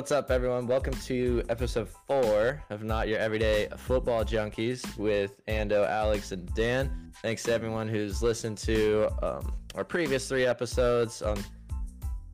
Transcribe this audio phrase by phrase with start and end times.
[0.00, 0.66] What's up, everyone?
[0.66, 7.12] Welcome to episode four of Not Your Everyday Football Junkies with Ando, Alex, and Dan.
[7.20, 11.20] Thanks to everyone who's listened to um, our previous three episodes.
[11.20, 11.36] Um,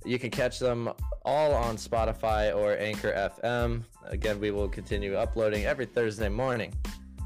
[0.04, 0.92] you can catch them
[1.24, 3.82] all on Spotify or Anchor FM.
[4.04, 6.72] Again, we will continue uploading every Thursday morning.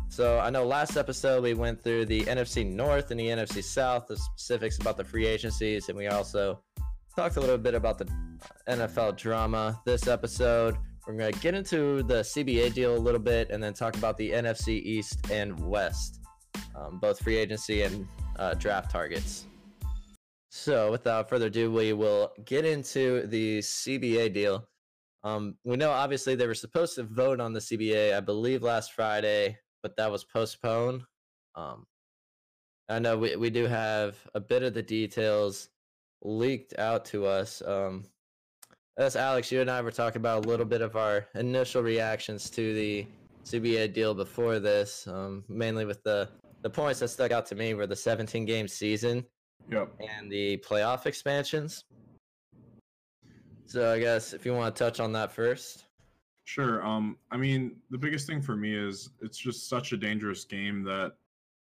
[0.09, 4.07] So I know last episode we went through the NFC North and the NFC South,
[4.07, 6.63] the specifics about the free agencies, and we also
[7.17, 8.07] talked a little bit about the
[8.69, 9.81] NFL drama.
[9.85, 13.75] This episode, we're going to get into the CBA deal a little bit and then
[13.75, 16.21] talk about the NFC East and West,
[16.77, 18.07] um, both free agency and
[18.39, 19.47] uh, draft targets.
[20.51, 24.69] So, without further ado, we will get into the CBA deal.
[25.23, 28.93] Um, we know obviously they were supposed to vote on the CBA, I believe, last
[28.93, 31.03] Friday, but that was postponed.
[31.55, 31.87] Um,
[32.89, 35.69] I know we, we do have a bit of the details
[36.23, 37.63] leaked out to us.
[37.63, 38.05] Um,
[38.97, 42.51] as Alex, you and I were talking about a little bit of our initial reactions
[42.51, 43.07] to the
[43.45, 46.29] CBA deal before this, um, mainly with the
[46.63, 49.25] the points that stuck out to me were the 17 game season
[49.71, 49.95] Yep.
[49.99, 51.85] and the playoff expansions.
[53.65, 55.85] So I guess if you want to touch on that first.
[56.45, 56.85] Sure.
[56.85, 60.83] Um, I mean, the biggest thing for me is it's just such a dangerous game
[60.85, 61.13] that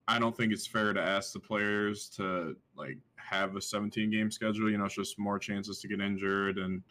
[0.08, 2.98] I don't think it's fair to ask the players to like
[3.30, 4.70] have a 17 game schedule.
[4.70, 6.82] You know, it's just more chances to get injured, and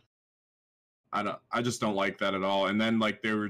[1.12, 1.38] I don't.
[1.52, 2.68] I just don't like that at all.
[2.68, 3.50] And then like there were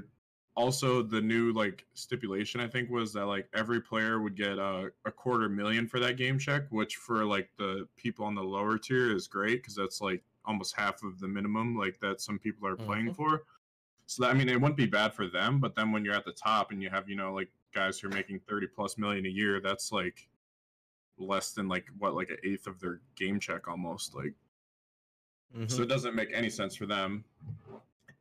[0.55, 4.91] also the new like stipulation I think was that like every player would get a,
[5.05, 8.77] a quarter million for that game check, which for like the people on the lower
[8.77, 12.67] tier is great because that's like almost half of the minimum like that some people
[12.67, 13.15] are playing Mhm.
[13.15, 13.43] for.
[14.07, 16.25] So that, I mean, it wouldn't be bad for them, but then when you're at
[16.25, 19.25] the top and you have you know like guys who are making 30 plus million
[19.25, 20.28] a year, that's like
[21.19, 24.33] less than like what like an eighth of their game check almost like
[25.55, 25.67] mm-hmm.
[25.67, 27.23] so it doesn't make any sense for them.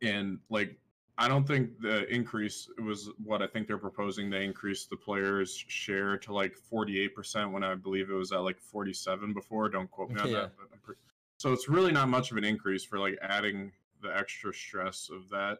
[0.02, 0.76] And like
[1.16, 4.30] i don't think the increase was what i think they're proposing.
[4.30, 8.60] They increased the players share to like 48% when i believe it was at like
[8.60, 9.68] 47 before.
[9.68, 10.34] Don't quote me on Yeah.
[10.40, 10.52] that
[10.86, 10.96] but
[11.38, 13.72] so it's really not much of an increase for like adding
[14.02, 15.58] the extra stress of that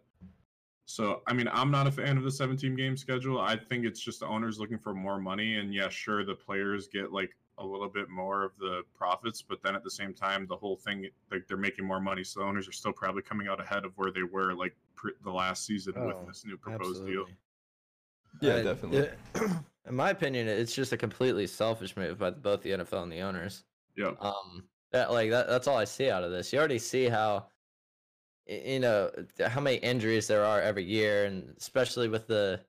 [0.91, 4.01] so i mean i'm not a fan of the 17 game schedule i think it's
[4.01, 7.65] just the owners looking for more money and yeah sure the players get like a
[7.67, 11.09] little bit more of the profits, but then at the same time, the whole thing
[11.33, 13.91] like they're making more money, so the owners are still probably coming out ahead of
[13.99, 17.25] where they were like pre- the last season with Oh, this new proposed deal.
[18.41, 18.99] Yeah, I- definitely.
[18.99, 19.19] it-
[19.89, 23.23] in my opinion, it's just a completely selfish move by both the NFL and the
[23.23, 23.65] owners.
[23.97, 24.63] Yeah, Um,
[24.93, 26.53] that like that, that's all I see out of this.
[26.53, 27.47] You already see how, y-
[28.49, 29.11] you know,
[29.47, 32.61] how many injuries there are every year, and especially with the,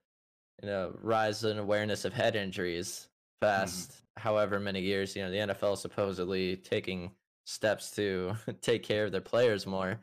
[0.62, 3.07] you know, rise in awareness of head injuries
[3.40, 5.16] past however many years.
[5.16, 7.12] You know, the NFL is supposedly taking
[7.45, 10.00] steps to take care of their players more.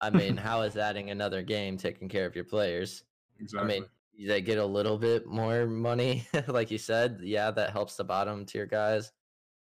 [0.00, 3.04] I mean, how is adding another game taking care of your players?
[3.38, 3.76] exactly.
[3.76, 3.88] I mean,
[4.26, 7.20] they get a little bit more money, like you said.
[7.22, 9.12] Yeah, that helps the bottom tier guys,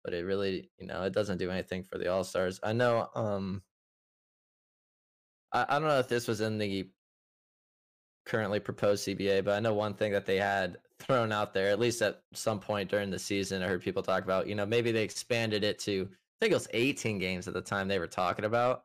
[0.03, 2.59] but it really, you know, it doesn't do anything for the all stars.
[2.61, 3.07] I know.
[3.15, 3.63] Um,
[5.53, 6.89] I, I don't know if this was in the
[8.25, 11.79] currently proposed CBA, but I know one thing that they had thrown out there, at
[11.79, 14.47] least at some point during the season, I heard people talk about.
[14.47, 16.07] You know, maybe they expanded it to.
[16.11, 18.83] I think it was 18 games at the time they were talking about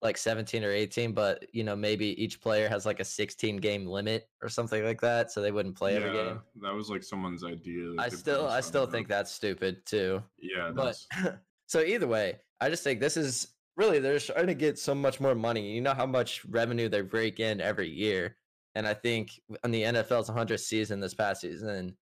[0.00, 3.86] like 17 or 18 but you know maybe each player has like a 16 game
[3.86, 7.02] limit or something like that so they wouldn't play every yeah, game that was like
[7.02, 7.94] someone's idea.
[7.98, 10.96] i still i still think that's stupid too Yeah, but
[11.66, 15.20] so either way i just think this is really they're trying to get so much
[15.20, 15.72] more money.
[15.72, 18.36] You know how much revenue they break in every year?
[18.74, 21.96] And i think on the nfl's 100th season this past season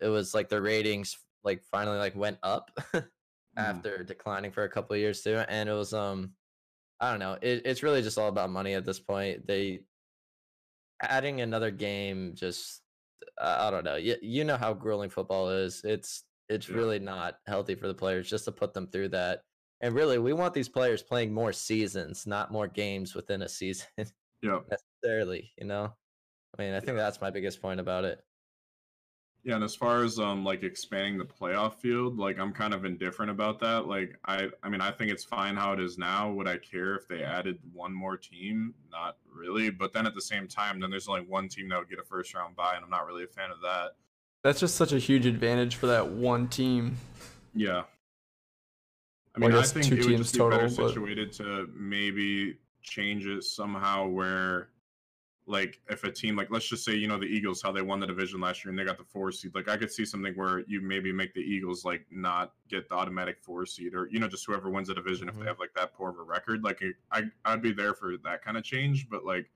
[0.00, 2.70] it was like the ratings like finally like went up
[3.56, 3.62] Mm.
[3.62, 5.36] after declining for a couple of years too.
[5.48, 6.34] And it was um
[7.00, 9.46] i don't know it, it's really just all about money at this point.
[9.46, 9.80] They
[11.00, 12.82] adding another game just
[13.40, 13.96] i, I don't know.
[13.96, 15.82] You, you know how grueling football is.
[15.84, 16.76] It's it's Yeah.
[16.76, 19.42] really not healthy for the players just to put them through that
[19.80, 23.86] and really we want these players playing more seasons not more games within a season
[24.42, 24.58] yeah.
[24.70, 25.92] necessarily you know
[26.58, 28.24] i mean i think that's my biggest point about it
[29.44, 32.84] Yeah, and as far as um like expanding the playoff field, like I'm kind of
[32.84, 33.86] indifferent about that.
[33.86, 36.30] Like I I mean I think it's fine how it is now.
[36.32, 38.74] Would I care if they added one more team?
[38.90, 39.70] Not really.
[39.70, 42.02] But then at the same time, then there's only one team that would get a
[42.04, 43.92] first round bye, and I'm not really a fan of that.
[44.42, 46.96] That's just such a huge advantage for that one team.
[47.54, 47.84] Yeah.
[49.44, 52.58] I mean, I I, think two it would just be better but- situated to maybe
[52.82, 54.70] change it somehow where,
[55.46, 58.00] like, if a team, like, let's just say, you know, the Eagles, how they won
[58.00, 59.54] the division last year and they got the four seed.
[59.54, 62.94] Like, I could see something where you maybe make the Eagles, like, not get the
[62.94, 65.40] automatic four seed or, you know, just whoever wins the division if Mhm.
[65.40, 66.64] they have, like, that poor of a record.
[66.64, 66.82] Like,
[67.12, 69.08] I, I'd be there for that kind of change.
[69.08, 69.50] But, like,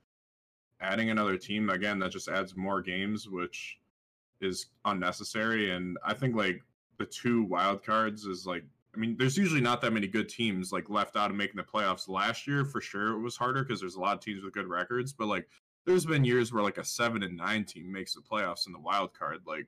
[0.81, 3.79] adding another team again that just adds more games, which
[4.41, 5.71] is unnecessary.
[5.71, 6.61] And I think like
[6.99, 8.65] the two wild cards is like
[8.95, 11.63] I mean, there's usually not that many good teams like left out of making the
[11.63, 12.09] playoffs.
[12.09, 14.69] Last year, for sure, it was harder because there's a lot of teams with good
[14.69, 15.13] records.
[15.13, 15.49] But like,
[15.87, 18.79] there's been years where like a seven and nine team makes the playoffs in the
[18.79, 19.41] wild card.
[19.47, 19.67] Like,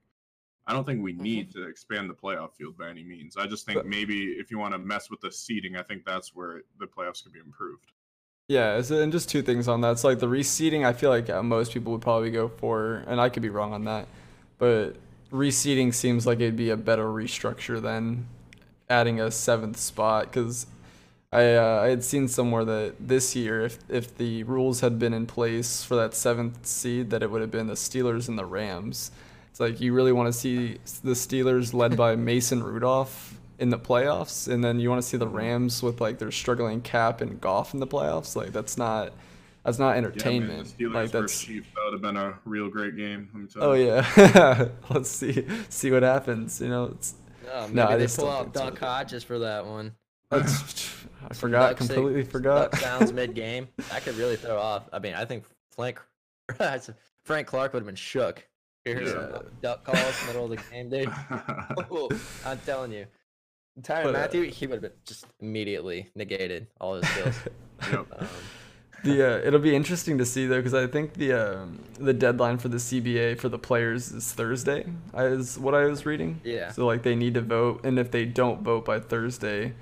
[0.66, 1.62] I don't think we need mm-hmm.
[1.62, 3.36] to expand the playoff field by any means.
[3.36, 6.04] I just think but, maybe if you want to mess with the seeding, I think
[6.04, 7.92] that's where the playoffs could be improved.
[8.48, 9.92] Yeah, and just two things on that.
[9.92, 10.84] It's like the reseeding.
[10.84, 13.72] I feel like uh, most people would probably go for, and I could be wrong
[13.72, 14.06] on that,
[14.58, 14.96] but
[15.32, 18.26] reseeding seems like it'd be a better restructure than
[18.94, 20.66] adding a seventh spot because
[21.32, 25.12] I uh, I had seen somewhere that this year if if the rules had been
[25.12, 28.44] in place for that seventh seed that it would have been the Steelers and the
[28.46, 29.10] Rams.
[29.50, 33.78] It's like you really want to see the Steelers led by Mason Rudolph in the
[33.78, 37.40] playoffs, and then you want to see the Rams with like their struggling Cap and
[37.40, 38.36] Goff in the playoffs.
[38.36, 39.12] Like that's not
[39.64, 40.74] that's not entertainment.
[40.78, 43.48] Yeah, man, like that's Chiefs, that would have been a real great game.
[43.56, 46.60] oh yeah, let's see see what happens.
[46.60, 47.14] You know, it's
[47.52, 49.94] Oh, maybe no, they pull out Duck Hodges for that one.
[50.30, 50.42] I
[51.32, 52.72] forgot, Duck completely six, forgot.
[52.72, 53.68] Duck sounds mid game.
[53.90, 54.88] That could really throw off.
[54.92, 56.00] I mean, I think Frank
[57.24, 58.46] Frank Clark would have been shook.
[58.84, 59.38] Here's yeah.
[59.62, 61.10] duck calls middle of the game, dude.
[62.44, 63.06] I'm telling you.
[63.80, 67.38] Tyrann uh, Mathieu, he would have been just immediately negated all his skills.
[67.90, 68.06] yep.
[68.18, 68.28] um,
[69.04, 72.58] the uh, it'll be interesting to see though because I think the um, the deadline
[72.58, 74.86] for the CBA for the players is Thursday.
[75.16, 76.40] Is what I was reading.
[76.42, 76.72] Yeah.
[76.72, 79.74] So like they need to vote, and if they don't vote by Thursday,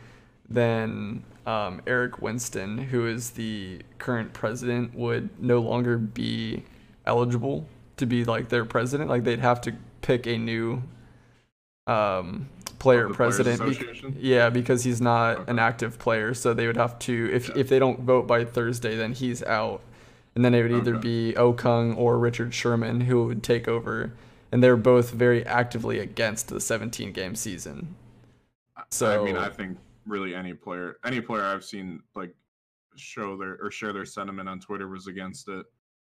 [0.48, 6.64] then um, Eric Winston, who is the current president, would no longer be
[7.06, 7.66] eligible
[7.96, 9.08] to be like their president.
[9.08, 10.82] Like they'd have to pick a new
[11.86, 12.48] um,
[12.82, 13.62] player president.
[13.64, 15.50] Be- yeah, because he's not okay.
[15.52, 17.54] an active player, so they would have to if yeah.
[17.56, 19.80] if they don't vote by Thursday, then he's out,
[20.34, 21.02] and then it would either okay.
[21.02, 24.12] be Okung or Richard Sherman who would take over,
[24.50, 27.94] and they're both very actively against the 17 game season.
[28.90, 32.34] So I mean, I think really any player, any player I've seen like
[32.96, 35.64] show their or share their sentiment on Twitter was against it.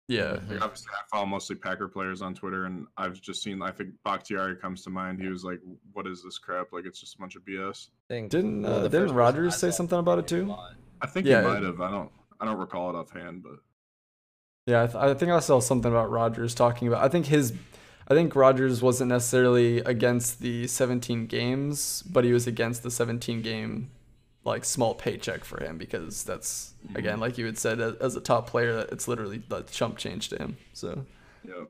[0.08, 0.38] Yeah.
[0.48, 3.60] Like obviously, I follow mostly Packer players on Twitter, and I've just seen.
[3.60, 5.20] I think Bakhtiari comes to mind.
[5.20, 5.60] He was like,
[5.92, 6.72] "What is this crap?
[6.72, 10.26] Like, it's just a bunch of BS." Didn't uh, didn't Rodgers say something about it
[10.26, 10.54] too?
[11.02, 11.80] I think yeah, he might have.
[11.82, 12.10] I don't.
[12.40, 13.58] I don't recall it offhand, but
[14.66, 17.04] yeah, I, th- I think I saw something about Rodgers talking about.
[17.04, 17.52] I think his.
[18.10, 23.42] I think Rodgers wasn't necessarily against the 17 games, but he was against the 17
[23.42, 23.90] game
[24.48, 26.96] like small paycheck for him because that's mm-hmm.
[26.96, 30.28] again like you had said as a top player that it's literally the chump change
[30.28, 31.04] to him so.
[31.44, 31.64] Yeah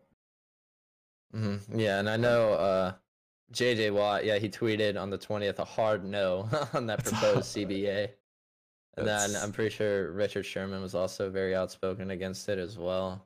[1.35, 1.79] mm-hmm.
[1.79, 2.93] yeah and i know uh
[3.53, 8.09] jj watt yeah he tweeted on the 20th a hard no on that proposed cba
[8.97, 13.25] and then i'm pretty sure richard sherman was also very outspoken against it as well.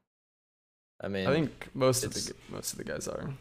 [1.01, 3.33] I mean i think most of the most of the guys are.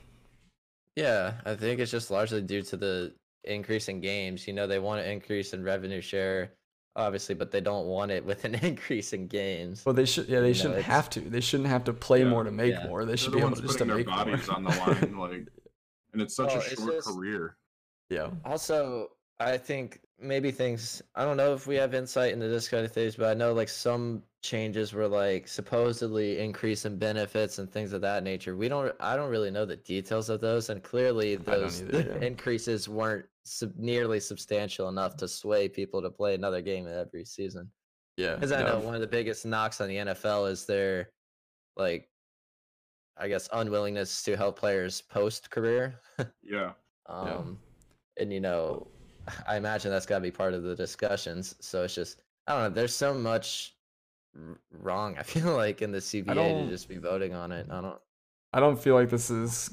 [0.96, 3.14] Yeah i think it's just largely due to the
[3.44, 4.48] increase in games.
[4.48, 6.52] You know, they want to increase in revenue share,
[6.96, 9.86] obviously, but they don't want it with an increase in games.
[9.86, 10.28] Well, they should.
[10.28, 11.20] Yeah, they you shouldn't know, have to.
[11.22, 12.88] They shouldn't have to play yeah, more to make yeah.
[12.88, 13.06] more.
[13.06, 14.58] They should They're be able to just to their make bodies more.
[14.58, 15.48] on the line, like,
[16.14, 17.58] and it's such a short just, career.
[18.10, 18.30] Yeah.
[18.46, 21.02] Also, I think maybe things.
[21.16, 23.54] I don't know if we have insight into this kind of things, but I know
[23.54, 28.56] like some changes were like supposedly increase in benefits and things of that nature.
[28.56, 28.94] We don't.
[29.00, 32.26] I don't really know the details of those, and clearly those either, yeah.
[32.26, 37.70] increases weren't sub- nearly substantial enough to sway people to play another game every season.
[38.18, 41.10] Yeah, because I know one of the biggest knocks on the NFL is their
[41.78, 42.10] like,
[43.18, 45.96] I guess, unwillingness to help players post career.
[46.44, 46.74] yeah.
[47.08, 47.58] um,
[48.18, 48.24] yeah.
[48.24, 48.88] and you know,
[49.48, 51.56] I imagine that's got to be part of the discussions.
[51.62, 52.70] So it's just I don't know.
[52.70, 53.76] There's so much
[54.72, 55.16] wrong.
[55.18, 57.68] I feel like in the CBA to just be voting on it.
[57.70, 58.00] I don't.
[58.54, 59.70] I don't feel like this is.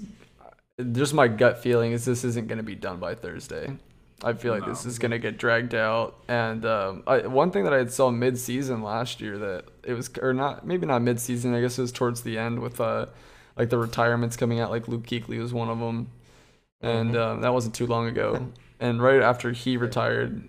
[0.92, 3.76] Just my gut feeling is this isn't going to be done by Thursday.
[4.22, 4.68] I feel like no.
[4.68, 6.16] this is going to get dragged out.
[6.26, 10.34] And um, I, one thing that I saw mid-season last year that it was, or
[10.34, 11.54] not, maybe not mid-season.
[11.54, 13.06] I guess it was towards the end with uh,
[13.56, 14.70] like the retirements coming out.
[14.70, 16.10] Like Luke Kuechly was one of them,
[16.80, 17.20] and mm-hmm.
[17.20, 18.48] um, that wasn't too long ago.
[18.80, 20.48] And right after he retired,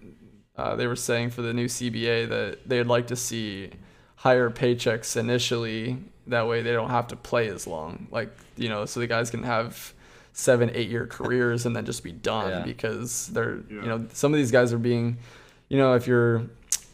[0.55, 3.71] uh, they were saying for the new CBA that they'd like to see
[4.15, 5.97] higher paychecks initially.
[6.27, 8.07] That way they don't have to play as long.
[8.11, 9.93] Like, you know, so the guys can have
[10.39, 12.63] seven, eight year careers and then just be done yeah.
[12.63, 13.81] because they're, yeah.
[13.81, 15.17] you know, some of these guys are being,
[15.67, 16.45] you know, if you're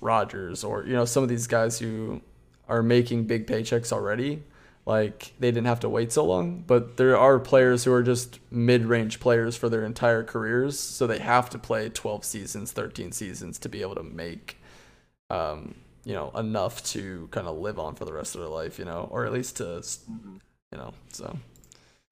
[0.01, 2.21] Rodgers or, you know, some of these guys who
[2.67, 4.41] are making big paychecks already,
[4.85, 6.63] like they didn't have to wait so long.
[6.65, 10.79] But there are players who are just mid range players for their entire careers.
[10.79, 14.57] So they have to play 12 seasons, 13 seasons to be able to make
[15.29, 18.77] um, you know enough to kind of live on for the rest of their life,
[18.77, 20.39] you know, or at least to Mhm.
[20.71, 20.93] you know.
[21.11, 21.37] So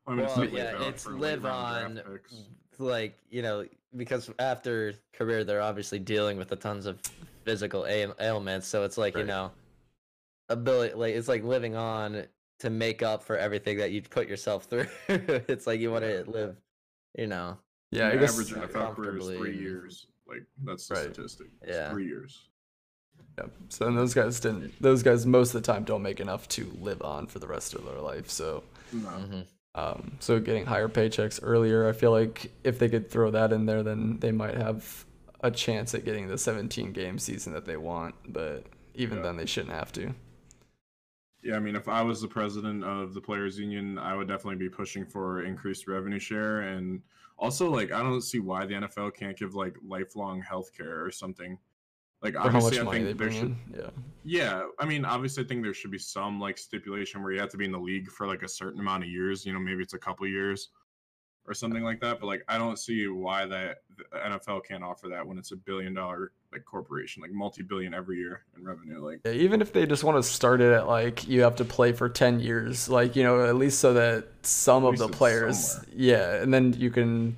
[0.08, 2.34] I mean, it's Well, not yeah, live it's live on draft
[2.80, 7.00] like you know because after career they're obviously dealing with a tons of
[7.46, 9.52] physical ail- ailments so it's like you know
[10.50, 12.24] ability like it's like living on
[12.60, 16.24] to make up for everything that you put yourself through it's like you want to
[16.30, 16.58] live
[17.18, 17.58] you know
[17.92, 20.08] yeah, I the guess average NFL career is comfortably three years.
[20.28, 21.14] Like that's the Right.
[21.14, 21.48] statistic.
[21.62, 21.92] It's Yeah.
[21.92, 22.48] three years.
[23.38, 23.46] yeah.
[23.70, 24.74] So then those guys didn't.
[24.82, 27.76] Those guys most of the time don't make enough to live on for the rest
[27.76, 28.32] of their life.
[28.32, 29.10] So No.
[29.10, 29.46] mhm.
[29.76, 33.66] Um, so getting higher paychecks earlier, I feel like if they could throw that in
[33.66, 35.06] there, then they might have
[35.42, 38.16] a chance at getting the 17 game season that they want.
[38.32, 39.24] But even Yeah.
[39.24, 40.14] then, they shouldn't have to.
[41.42, 44.56] Yeah, I mean, if I was the president of the players' union, I would definitely
[44.56, 47.02] be pushing for increased revenue share, and
[47.38, 51.12] also like I don't see why the NFL can't give like lifelong health care or
[51.12, 51.58] something.
[52.24, 53.44] Like For how much obviously, I think there should.
[53.44, 53.58] in.
[53.76, 53.90] Yeah.
[54.26, 57.50] Yeah, I mean, obviously, I think there should be some like stipulation where you have
[57.50, 59.46] to be in the league for like a certain amount of years.
[59.46, 60.70] You know, maybe it's a couple years
[61.46, 62.22] or something like that.
[62.22, 65.58] But like, I don't see why that the NFL can't offer that when it's a
[65.58, 69.04] billion dollar like corporation, like multi billion every year in revenue.
[69.06, 71.66] Like, Yeah, even if they just want to start it at like you have to
[71.66, 75.72] play for 10 years, like, you know, at least so that some of the players,
[75.72, 75.90] somewhere.
[75.94, 77.36] yeah, and then you can,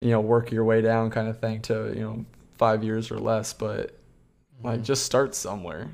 [0.00, 2.24] you know, work your way down kind of thing to, you know,
[2.58, 3.52] five years or less.
[3.52, 3.98] But
[4.62, 4.84] like, Mhm.
[4.84, 5.90] just start somewhere.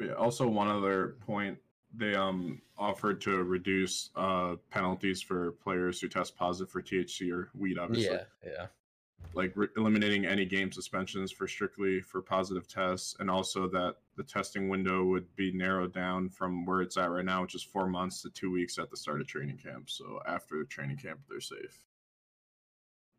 [0.00, 1.58] Yeah, also one other point,
[1.94, 7.50] they um offered to reduce uh penalties for players who test positive for THC or
[7.54, 8.14] weed, obviously.
[8.16, 8.66] yeah yeah
[9.34, 14.24] Like re- eliminating any game suspensions for strictly for positive tests, and also that the
[14.24, 17.86] testing window would be narrowed down from where it's at right now, which is four
[17.86, 19.88] months to two weeks at the start of training camp.
[19.90, 21.84] So after the training camp, they're safe.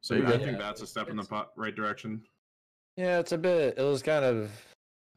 [0.02, 2.26] So There you yeah, I think that's a step in the it's- po- right direction.
[2.98, 4.52] Yeah it's a bit it was kind of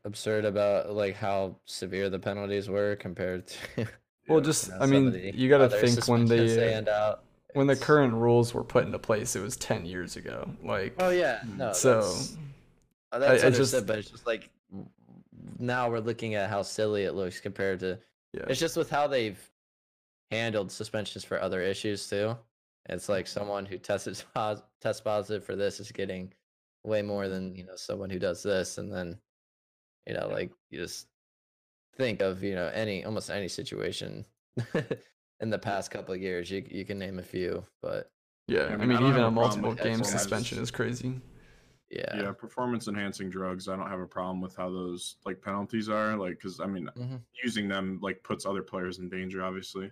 [0.05, 3.87] absurd about like how severe the penalties were compared to
[4.29, 7.23] Well, just, you know, I mean, you got to think when they, hand out
[7.55, 10.51] when the current rules were put into place, it was 10 years ago.
[10.65, 11.57] Like, oh yeah Mm.
[11.59, 12.37] no so that's-
[13.13, 14.51] Uh, That's I understood, just- but it's just like
[15.61, 17.99] now we're looking at how silly it looks compared to.
[18.33, 18.47] yeah.
[18.49, 19.39] It's just with how they've
[20.33, 22.37] handled suspensions for other issues too.
[22.89, 24.21] It's like someone who tested
[24.81, 26.33] test positive for this is getting
[26.87, 29.19] way more than you know someone who does this, and then
[30.07, 31.09] you know like you just
[31.97, 34.25] think of you know any almost any situation
[35.41, 36.51] in the past couple of years.
[36.51, 38.11] You you can name a few, but
[38.49, 40.11] Yeah, I I mean, mean, I even a a multiple game exercise.
[40.21, 41.21] suspension is crazy.
[41.91, 42.17] yeah.
[42.17, 46.17] yeah performance enhancing drugs i don't have a problem with how those like penalties are
[46.17, 47.21] like because i mean Mhm.
[47.45, 49.89] using them like puts other players in danger obviously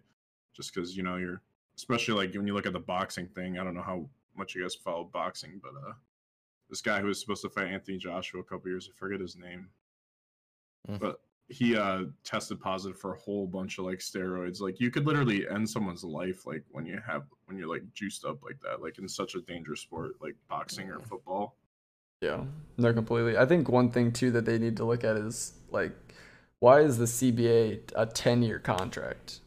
[0.56, 1.40] just because you know you're
[1.76, 4.62] especially like when you look at the boxing thing i don't know how much you
[4.62, 5.92] guys follow boxing but uh
[6.70, 9.36] this guy who was supposed to fight anthony joshua a couple years i forget his
[9.36, 9.68] name
[10.88, 10.98] Mhm.
[11.00, 15.06] but he uh tested positive for a whole bunch of like steroids like you could
[15.06, 18.80] literally end someone's life like when you have when you're like juiced up like that
[18.82, 21.06] like in such a dangerous sport like boxing or Mhm.
[21.06, 21.56] football
[22.20, 22.44] Yeah,
[22.78, 23.36] no, completely.
[23.36, 25.92] I think one thing too that they need to look at is like,
[26.58, 29.40] why is the CBA a ten-year contract?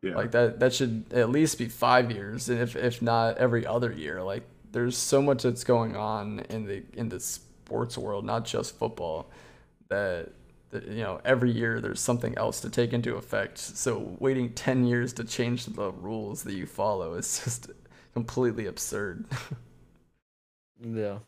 [0.00, 3.66] yeah Like that that should at least be five years, and if if not every
[3.66, 4.22] other year.
[4.22, 8.78] Like there's so much that's going on in the in the sports world, not just
[8.78, 9.30] football,
[9.88, 10.30] that,
[10.70, 13.58] that you know every year there's something else to take into effect.
[13.58, 17.70] So waiting ten years to change the rules that you follow is just
[18.14, 19.26] completely absurd.
[20.80, 21.18] Yeah.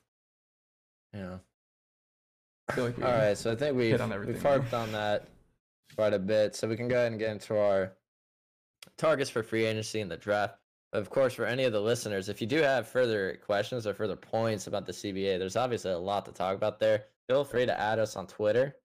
[1.12, 1.38] Yeah.
[2.76, 5.28] Like All right, so I think we've, on we've harped on that
[5.94, 6.56] quite a bit.
[6.56, 7.92] So we can go ahead and get into our
[8.96, 10.58] targets for free agency and the draft.
[10.94, 14.14] Of course, for any of the listeners, if you do have further questions or further
[14.14, 17.06] points about the CBA, there's obviously a lot to talk about there.
[17.26, 18.76] Feel free to add us on Twitter.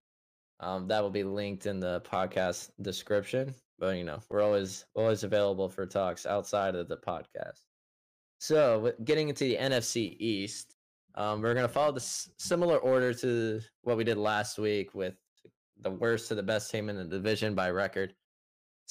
[0.58, 3.54] Um, that will be linked in the podcast description.
[3.78, 7.60] But you know, we're always always available for talks outside of the podcast.
[8.40, 10.74] So, getting into the NFC East,
[11.14, 12.00] um, we're going to follow the
[12.38, 15.14] similar order to what we did last week with
[15.80, 18.14] the worst to the best team in the division by record.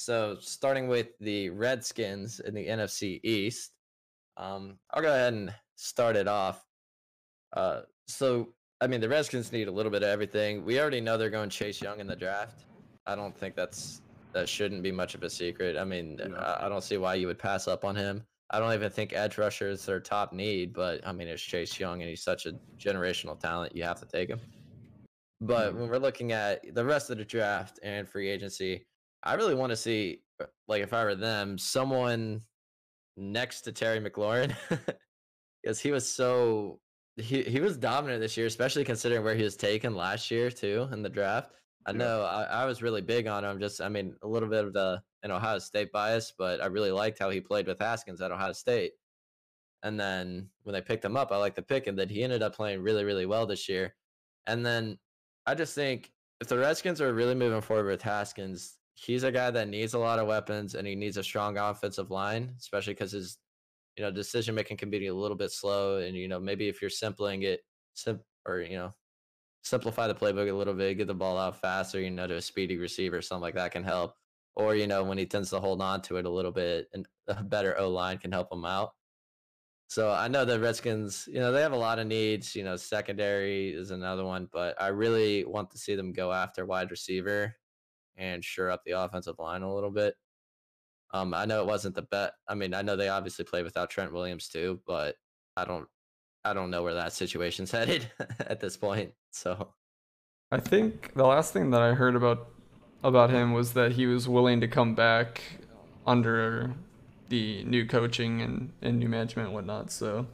[0.00, 3.72] So, starting with the Redskins in the NFC East,
[4.38, 6.64] um, I'll go ahead and start it off.
[7.54, 10.64] Uh, so, I mean, the Redskins need a little bit of everything.
[10.64, 12.64] We already know they're going Chase Young in the draft.
[13.04, 14.00] I don't think that's
[14.32, 15.76] that shouldn't be much of a secret.
[15.76, 16.34] I mean, Yeah.
[16.34, 18.24] I, I don't see why you would pass up on him.
[18.48, 21.78] I don't even think edge rusher is their top need, but I mean, it's Chase
[21.78, 23.76] Young, and he's such a generational talent.
[23.76, 24.40] You have to take him.
[25.42, 28.86] But when we're looking at the rest of the draft and free agency,
[29.22, 32.42] I really want to see, uh, like, if I were them, someone
[33.16, 34.54] next to Terry McLaurin,
[35.62, 36.80] because he was so
[37.16, 40.88] he he was dominant this year, especially considering where he was taken last year too
[40.92, 41.52] in the draft.
[41.86, 43.58] I know I, I was really big on him.
[43.58, 46.90] Just I mean a little bit of the an Ohio State bias, but I really
[46.92, 48.92] liked how he played with Haskins at Ohio State.
[49.82, 52.42] And then when they picked him up, I liked the pick, and that he ended
[52.42, 53.94] up playing really really well this year.
[54.46, 54.98] And then
[55.46, 59.50] I just think if the Redskins are really moving forward with Haskins, he's a guy
[59.50, 63.12] that needs a lot of weapons and he needs a strong offensive line, especially because
[63.12, 63.38] his
[63.96, 65.98] you know decision making can be a little bit slow.
[65.98, 67.60] And you know maybe if you're simpling it,
[67.94, 68.92] sim- or you know
[69.62, 72.42] simplify the playbook a little bit, get the ball out faster, you know, to a
[72.42, 74.14] speedy receiver, something like that can help.
[74.54, 77.06] Or you know when he tends to hold on to it a little bit, and
[77.28, 78.90] a better O line can help him out.
[79.88, 82.54] So I know the Redskins, you know, they have a lot of needs.
[82.54, 86.64] You know, secondary is another one, but I really want to see them go after
[86.66, 87.56] wide receiver
[88.20, 90.14] and shore up the offensive line a little bit.
[91.12, 92.34] Um, I know it wasn't the bet.
[92.46, 95.16] I mean, I know they obviously play without Trent Williams too, but
[95.56, 95.88] I don't,
[96.44, 98.08] I don't know where that situation's headed
[98.40, 99.12] at this point.
[99.32, 99.72] So
[100.52, 102.48] I think the last thing that I heard about
[103.02, 105.40] about him was that he was willing to come back
[106.06, 106.74] under
[107.30, 109.90] the new coaching and, and new management and whatnot.
[109.90, 110.26] So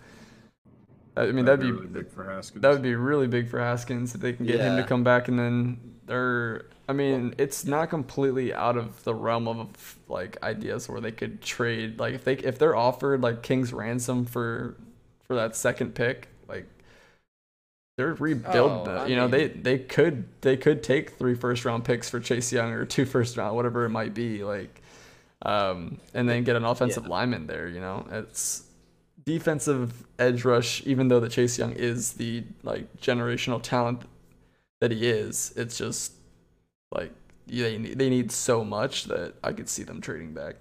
[1.16, 2.62] I mean that'd, be, really big for Haskins.
[2.62, 5.28] that would be really big for Haskins if they can get him to come back
[5.28, 10.88] and then they're I mean it's not completely out of the realm of like ideas
[10.88, 14.76] where they could trade like if they if they're offered like King's ransom for
[15.24, 16.66] for that second pick like
[17.96, 18.88] they're rebuild.
[18.88, 18.90] Oh.
[18.90, 22.52] I You know, they they could they could take three first round picks for Chase
[22.52, 24.82] Young or two first round, whatever it might be, like,
[25.42, 27.10] um, and then get an offensive Yeah.
[27.10, 27.68] lineman there.
[27.68, 28.64] You know, it's
[29.24, 30.82] defensive edge rush.
[30.86, 34.02] Even though the Chase Young is the like generational talent
[34.80, 36.12] that he is, it's just
[36.92, 37.12] like
[37.46, 40.56] they need, they need so much that I could see them trading back.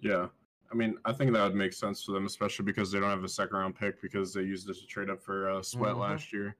[0.00, 0.28] Yeah.
[0.72, 3.22] I mean, I think that would make sense for them, especially because they don't have
[3.24, 5.98] a second round pick because they used it to trade up for uh, Sweat Mhm.
[6.00, 6.56] last year.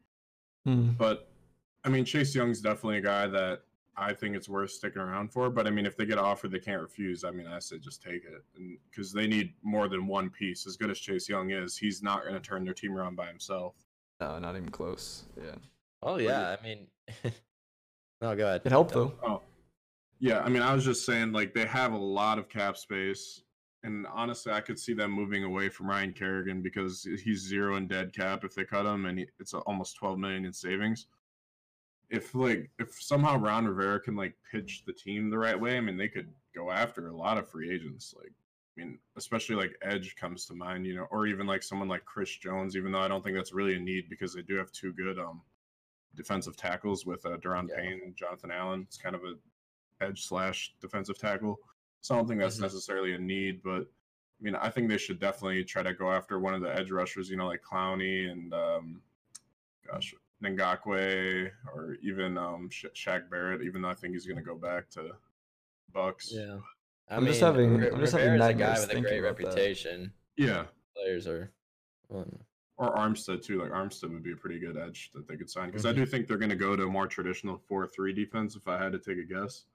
[0.65, 0.91] Hmm.
[0.91, 1.29] But
[1.85, 3.63] I mean, Chase Young's definitely a guy that
[3.97, 5.51] I think it's worth sticking around for.
[5.51, 7.25] But I mean, if they get offered, they can't refuse.
[7.25, 8.45] I mean, I say just take it,
[8.91, 10.67] because they need more than one piece.
[10.67, 13.27] As good as Chase Young is, he's not going to turn their team around by
[13.27, 13.75] himself.
[14.21, 15.25] No, not even close.
[15.43, 15.57] Yeah,
[16.03, 16.87] Oh yeah, I mean,
[18.25, 18.63] no, go ahead.
[18.65, 19.13] it helped though.
[19.23, 19.43] Oh,
[20.19, 20.41] yeah.
[20.41, 23.43] I mean, I was just saying, like, they have a lot of cap space.
[23.83, 27.87] And honestly, I could see them moving away from Ryan Kerrigan because he's zero in
[27.87, 31.07] dead cap if they cut him, and he, it's almost 12 million in savings.
[32.09, 35.81] If like if somehow Ron Rivera can like pitch the team the right way, I
[35.83, 38.15] mean, they could go after a lot of free agents.
[38.17, 41.89] Like, I mean, especially like Edge comes to mind, you know, or even like someone
[41.89, 42.77] like Chris Jones.
[42.77, 45.19] Even though I don't think that's really a need because they do have two good
[45.19, 45.43] um
[46.17, 47.77] defensive tackles with uh, Da'Ron Yeah.
[47.77, 48.83] Payne and Jonathan Allen.
[48.87, 49.35] It's kind of a
[50.05, 51.59] edge slash defensive tackle.
[52.01, 52.63] So I don't think that's Mhm.
[52.63, 56.39] necessarily a need, but I mean, I think they should definitely try to go after
[56.41, 59.03] one of the edge rushers, you know, like Clowney and um,
[59.87, 63.63] gosh, Ngakoue or even um, Sha Shaq Barrett.
[63.63, 65.13] Even though I think he's going to go back to
[65.95, 66.27] Bucs.
[66.31, 66.59] Yeah,
[67.09, 69.37] I I'm just having- Ri- I'm just having Rivera's a guy with a great about
[69.39, 69.45] that.
[69.47, 70.13] reputation.
[70.37, 70.67] Yeah.
[70.97, 71.53] Players are.
[72.09, 72.27] Well,
[72.77, 73.63] Or Armstead too.
[73.63, 75.97] Like Armstead would be a pretty good edge that they could sign because I Mhm.
[75.97, 78.57] do think they're going to go to a more traditional four-three defense.
[78.57, 79.67] If I had to take a guess,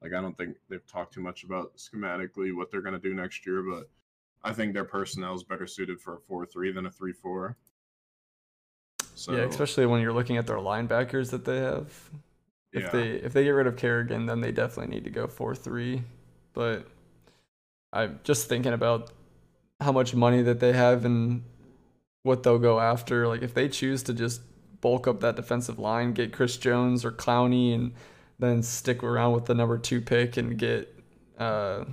[0.00, 3.14] like I don't think they've talked too much about schematically what they're going to do
[3.14, 3.90] next year, but
[4.42, 7.56] I think their personnel is better suited for a four-three than a three-four.
[9.14, 11.92] So yeah, especially when you're looking at their linebackers that they have.
[12.72, 12.90] If yeah.
[12.90, 16.02] they if they get rid of Kerrigan, then they definitely need to go four three.
[16.52, 16.86] But
[17.92, 19.10] I'm just thinking about
[19.80, 21.42] how much money that they have and
[22.26, 23.26] what they'll go after.
[23.26, 24.42] Like if they choose to just
[24.80, 27.92] bulk up that defensive line, get Chris Jones or Clowney, and
[28.38, 30.92] then stick around with the number two pick and get
[31.38, 31.84] uh,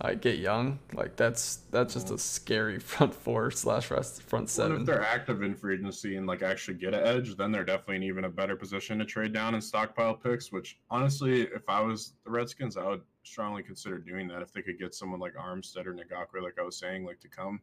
[0.00, 0.80] I get Young.
[0.92, 4.80] Like that's that's just a scary front four slash front Well, seven.
[4.80, 7.96] if they're active in free agency and like actually get an edge, then they're definitely
[7.96, 10.50] in even a better position to trade down and stockpile picks.
[10.50, 14.62] Which honestly, if I was the Redskins, I would strongly consider doing that if they
[14.62, 17.60] could get someone like Armstead or Ngakoue, like I was saying, like to come.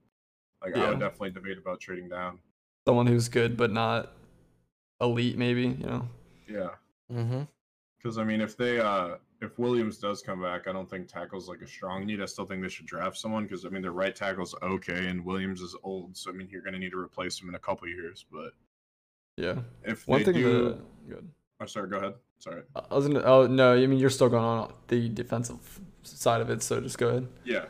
[0.64, 2.40] Like I would definitely debate about trading down.
[2.88, 4.14] Someone who's good but not
[5.00, 6.08] elite, maybe you know.
[6.48, 6.70] Yeah,
[7.12, 7.44] mm-hmm.
[7.98, 11.50] because I mean, if they uh if Williams does come back, I don't think tackle's
[11.50, 12.22] like a strong need.
[12.22, 15.26] I still think they should draft someone because I mean their right tackle's okay and
[15.26, 17.60] Williams is old, so I mean you're going to need to replace him in a
[17.60, 18.26] couple years.
[18.32, 18.54] But
[19.38, 19.60] Yeah.
[19.84, 21.30] if One they thing do, that good.
[21.60, 22.14] oh sorry, go ahead.
[22.40, 22.62] Sorry.
[22.76, 23.22] I was gonna.
[23.22, 26.98] Oh no, I mean you're still going on the defensive side of it, so just
[26.98, 27.28] go ahead.
[27.44, 27.66] Yeah.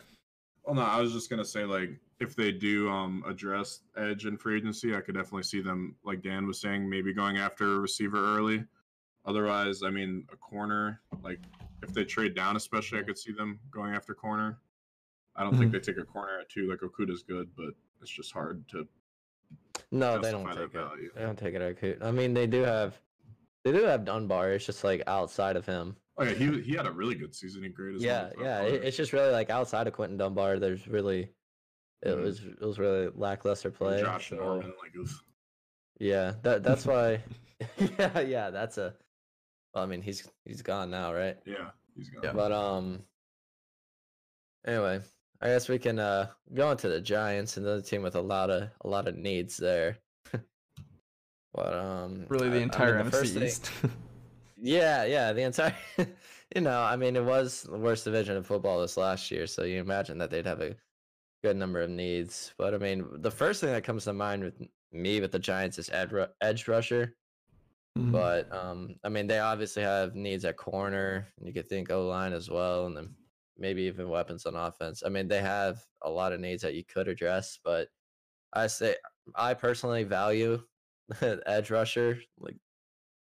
[0.66, 1.92] Well, no, I was just gonna say like
[2.22, 6.22] if they do um address edge and free agency, I could definitely see them like
[6.22, 8.64] Dan was saying, maybe going after a receiver early.
[9.26, 11.40] Otherwise, I mean, a corner like
[11.84, 14.60] if they trade down, especially, I could see them going after corner.
[15.36, 15.74] I don't think Mhm.
[15.74, 16.70] they take a corner at two.
[16.70, 18.88] Like Okudah's good, but it's just hard to.
[19.92, 21.16] no, they don't take it.
[21.16, 22.00] They don't take it of Coot.
[22.02, 23.00] I mean, they do have,
[23.64, 24.52] they do have Dunbar.
[24.52, 25.96] It's just like outside of him.
[26.18, 27.64] Oh yeah, he he had a really good season.
[27.64, 28.02] He graded.
[28.02, 28.62] Yeah, yeah.
[28.62, 30.60] It, it's just really like outside of Quinton Dunbar.
[30.60, 31.32] There's really,
[32.04, 32.22] it Mhm.
[32.24, 34.02] was it was really lackluster play.
[34.02, 35.24] Josh so- Norman, like oof.
[36.00, 37.22] Yeah, that that's why.
[38.00, 38.50] yeah, yeah.
[38.50, 38.94] That's a.
[39.74, 41.38] Well, I mean, he's he's gone now, right?
[41.46, 42.24] yeah, he's gone.
[42.24, 42.34] Yeah.
[42.34, 43.04] But um.
[44.66, 45.02] Anyway,
[45.42, 48.70] I guess we can uh go into the Giants, another team with a lot of
[48.82, 49.98] a lot of needs there.
[51.54, 53.72] but um, Really, I- the I mean, entire the first NFC thing- East.
[54.64, 55.76] Yeah, yeah, the entire.
[56.56, 59.64] you know, I mean, it was the worst division of football this last year, so
[59.64, 60.76] you imagine that they'd have a
[61.44, 62.54] good number of needs.
[62.58, 65.78] But I mean, the first thing that comes to mind with me with the Giants
[65.78, 67.16] is ed- edge rusher.
[67.98, 68.12] Mhm.
[68.12, 72.08] But um, I mean, they obviously have needs at corner, and you could think O
[72.08, 73.16] line as well, and then
[73.58, 75.04] maybe even weapons on offense.
[75.06, 77.90] I mean, they have a lot of needs that you could address, but
[78.54, 78.96] I say
[79.36, 80.62] I personally value
[81.46, 82.58] edge rusher like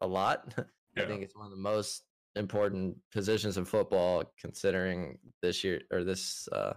[0.00, 0.54] a lot.
[0.96, 2.04] I think it's one of the most
[2.36, 6.74] important positions in football, considering this year or this uh,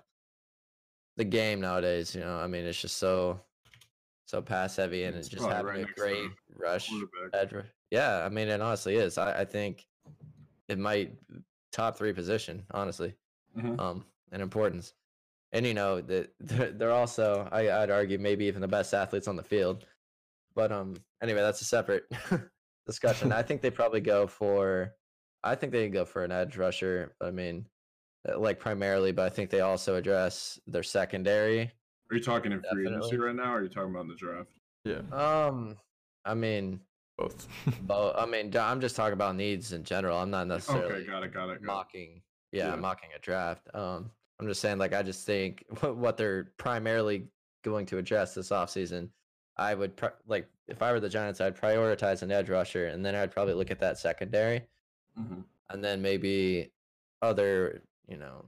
[1.17, 2.13] the game nowadays.
[2.15, 3.39] You know, I mean, it's just so
[4.27, 7.41] so pass heavy, and It's it's just having right a great rush Quarterback.
[7.41, 7.51] edge.
[7.53, 9.17] ru- Yeah, I mean, it honestly is.
[9.17, 9.85] I, I think
[10.67, 11.17] it might
[11.71, 13.13] top three position, honestly,
[13.55, 13.79] Mhm.
[13.79, 14.93] um, in importance.
[15.51, 19.27] And you know that they're, they're also, I, I'd argue, maybe even the best athletes
[19.27, 19.85] on the field.
[20.55, 22.05] But um, anyway, that's a separate
[22.87, 23.31] discussion.
[23.31, 24.95] I think they probably go for,
[25.43, 27.13] I think they go for an edge rusher.
[27.19, 27.67] But I mean,
[28.37, 31.71] like primarily, but I think they also address their secondary.
[32.11, 34.15] Are you talking in free agency right now, or are you talking about in the
[34.15, 34.49] draft?
[34.83, 35.77] yeah, Um,
[36.23, 36.79] I mean,
[37.17, 37.47] both.
[37.87, 40.17] But I mean, I'm just talking about needs in general.
[40.17, 41.61] I'm not necessarily Okay, got it, got it, got it.
[41.63, 42.21] mocking.
[42.51, 42.75] Yeah, Yeah.
[42.75, 43.67] mocking a draft.
[43.73, 47.27] Um, I'm just saying, like, I just think what what they're primarily
[47.63, 49.09] going to address this offseason,
[49.57, 53.03] I would pri- like if I were the Giants, I'd prioritize an edge rusher, and
[53.05, 54.63] then I'd probably look at that secondary,
[55.19, 55.43] Mhm.
[55.69, 56.71] and then maybe
[57.21, 58.45] other, you know,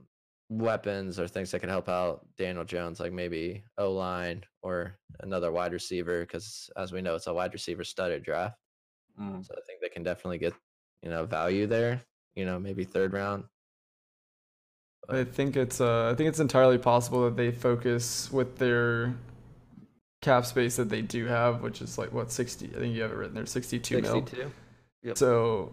[0.50, 5.52] weapons or things that could help out Daniel Jones, like maybe O line or another
[5.52, 8.56] wide receiver, because as we know, it's a wide receiver studded draft.
[9.20, 9.44] Mhm.
[9.44, 10.54] So I think they can definitely get,
[11.02, 12.02] you know, value there.
[12.34, 13.44] You know, maybe third round.
[15.08, 19.14] I think it's uh, I think it's entirely possible that they focus with their
[20.20, 22.70] cap space that they do have, which is like what sixty.
[22.76, 24.26] I think you have it written there, sixty-two mil.
[24.26, 24.52] 62.
[25.02, 25.18] Yep.
[25.18, 25.72] So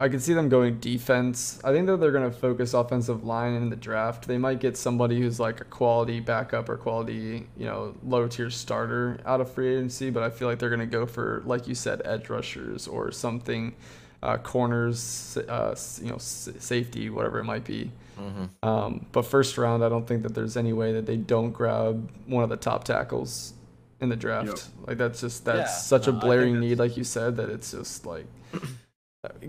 [0.00, 1.60] I can see them going defense.
[1.62, 4.26] I think that they're going to focus offensive line in the draft.
[4.26, 8.48] They might get somebody who's like a quality backup or quality, you know, low tier
[8.48, 11.68] starter out of free agency, but I feel like they're going to go for, like
[11.68, 13.74] you said, edge rushers or something,
[14.22, 17.92] uh, corners, uh, you know, s- safety, whatever it might be.
[18.16, 21.52] hmm Um, but first round, I don't think that there's any way that they don't
[21.52, 23.54] grab one of the top tackles
[24.00, 24.48] in the draft.
[24.48, 24.70] Yep.
[24.86, 27.36] Like that's just that's Yeah, such no, a I think blaring need, like you said,
[27.36, 28.26] that it's just like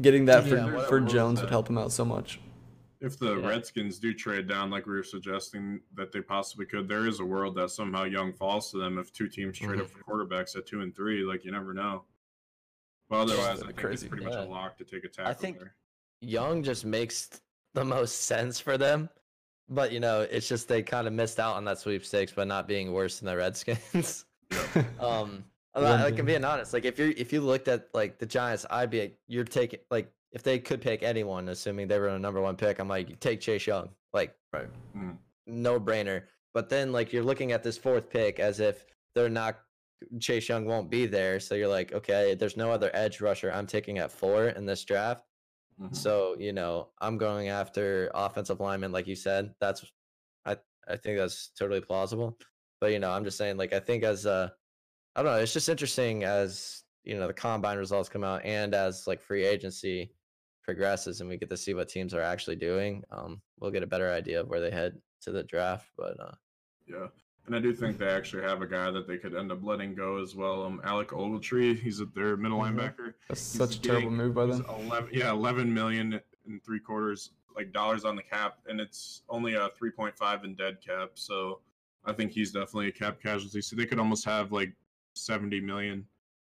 [0.01, 2.39] getting that for, Yeah, for what was Jones would help him out so much.
[2.99, 3.47] If the Yeah.
[3.47, 7.25] Redskins do trade down, like we were suggesting that they possibly could, there is a
[7.25, 10.67] world that somehow Young falls to them if two teams trade up for quarterbacks at
[10.67, 11.23] two and three.
[11.23, 12.03] Like you never know.
[13.09, 14.05] But otherwise, I think crazy.
[14.05, 15.75] it's pretty much a lock to take a tackle I think- there.
[16.23, 17.41] Young just makes
[17.73, 19.09] the most sense for them.
[19.67, 22.67] But, you know, it's just they kind of missed out on that sweepstakes by not
[22.67, 24.25] being worse than the Redskins.
[24.75, 25.31] um, I'm not-
[25.75, 26.73] like, I'm being honest.
[26.73, 29.79] Like, if you if you looked at like the Giants, I'd be like, you're taking
[29.89, 33.19] like if they could pick anyone, assuming they were a number one pick, I'm like,
[33.19, 34.67] take Chase Young, like, Right.
[34.95, 35.17] Mm.
[35.47, 36.23] no brainer.
[36.53, 39.59] But then like you're looking at this fourth pick as if they're not
[40.19, 43.67] Chase Young won't be there, so you're like, okay, there's no other edge rusher I'm
[43.67, 45.25] taking at four in this draft.
[45.81, 45.95] Mhm.
[45.95, 49.53] So you know, I'm going after offensive lineman, like you said.
[49.61, 49.85] That's
[50.45, 50.57] I
[50.87, 52.37] I think that's totally plausible.
[52.81, 54.49] But you know, I'm just saying, like I think as uh,
[55.15, 58.73] I don't know, it's just interesting as you know the combine results come out and
[58.73, 60.11] as like free agency
[60.63, 63.03] progresses and we get to see what teams are actually doing.
[63.11, 65.89] Um, we'll get a better idea of where they head to the draft.
[65.97, 66.31] But uh,
[66.87, 67.07] Yeah.
[67.47, 69.95] And I do think they actually have a guy that they could end up letting
[69.95, 70.63] go as well.
[70.63, 72.75] Um, Alec Ogletree, he's a, their middle Mhm.
[72.75, 73.13] linebacker.
[73.27, 74.65] That's He's such a terrible move by He's them.
[74.69, 79.55] 11, yeah, 11 million and three quarters like dollars on the cap, and it's only
[79.55, 81.11] a 3.5 in dead cap.
[81.15, 81.59] So
[82.05, 83.61] I think he's definitely a cap casualty.
[83.61, 84.71] So they could almost have like
[85.15, 86.05] 70 million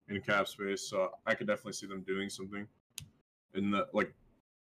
[0.08, 0.88] in cap space.
[0.88, 2.66] So I could definitely see them doing something
[3.54, 4.12] in the like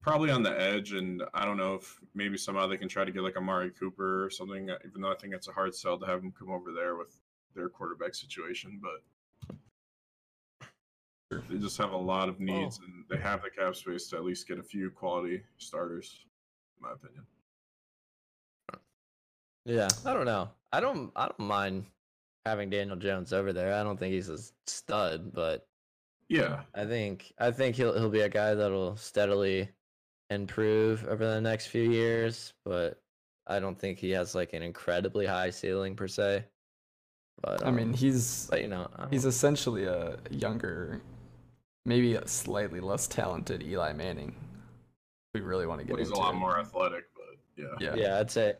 [0.01, 0.93] probably on the edge.
[0.93, 4.23] And I don't know if maybe somehow they can try to get like Amari Cooper
[4.25, 4.69] or something.
[4.69, 6.95] uh, Even though I think it's a hard sell to have him come over there
[6.95, 7.17] with
[7.55, 9.01] their quarterback situation, but.
[11.49, 14.23] They just have a lot of needs, and they have the cap space to at
[14.23, 16.25] least get a few quality starters,
[16.77, 17.25] in my opinion.
[19.65, 20.49] yeah, I don't know.
[20.71, 21.85] I don't I don't mind
[22.45, 23.73] having Daniel Jones over there.
[23.73, 25.67] I don't think he's a stud, but
[26.29, 29.69] Yeah, I think I think he'll he'll be a guy that'll steadily
[30.29, 33.01] improve over the next few years, but
[33.47, 36.45] I don't think he has like an incredibly high ceiling per se.
[37.41, 41.01] But I mean, um, he's but you know, he's essentially a younger,
[41.85, 44.33] maybe a slightly less talented Eli Manning.
[45.33, 47.05] We really want to get but he's a into lot more athletic.
[47.13, 47.95] But yeah, Yeah.
[47.95, 48.53] yeah, I'd say,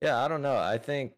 [0.00, 0.56] yeah, I don't know.
[0.56, 1.12] I think,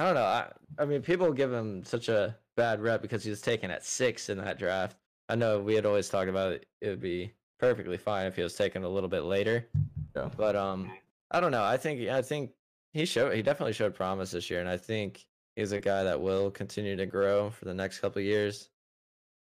[0.00, 0.22] I don't know.
[0.24, 3.84] I I mean, people give him such a bad rep because he was taken at
[3.84, 4.96] six in that draft.
[5.28, 6.66] I know we had always talked about it.
[6.80, 9.68] It would be perfectly fine if he was taken a little bit later.
[10.16, 10.30] Yeah.
[10.34, 10.90] But um,
[11.30, 11.62] I don't know.
[11.62, 12.52] I think I think
[12.94, 16.18] he showed he definitely showed promise this year, and I think he's a guy that
[16.18, 18.70] will continue to grow for the next couple of years.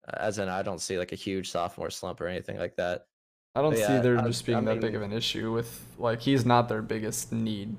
[0.06, 3.06] Uh, As in, I don't see like a huge sophomore slump or anything like that.
[3.54, 6.20] I don't see there I- just being I that big of an issue with like
[6.20, 7.74] he's not their biggest need,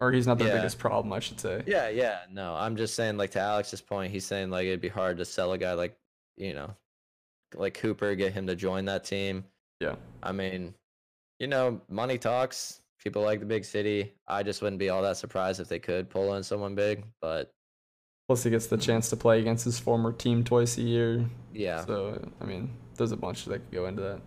[0.00, 0.56] or he's not their Yeah.
[0.56, 1.62] biggest problem, I should say.
[1.66, 2.20] Yeah, yeah.
[2.30, 5.24] No, I'm just saying, like to Alex's point, he's saying like it'd be hard to
[5.24, 5.96] sell a guy like
[6.36, 6.74] you know,
[7.54, 9.44] like Cooper, get him to join that team.
[9.80, 9.96] Yeah.
[10.22, 10.74] I mean,
[11.38, 12.80] you know, money talks.
[13.02, 14.12] People like the big city.
[14.26, 17.04] I just wouldn't be all that surprised if they could pull in someone big.
[17.20, 17.52] But
[18.28, 21.24] Plus, he gets the chance to play against his former team twice a year.
[21.52, 24.20] yeah, So I mean, there's a bunch that could go into that.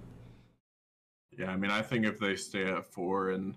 [1.37, 1.51] yeah.
[1.51, 3.55] I mean, I think if they stay at four and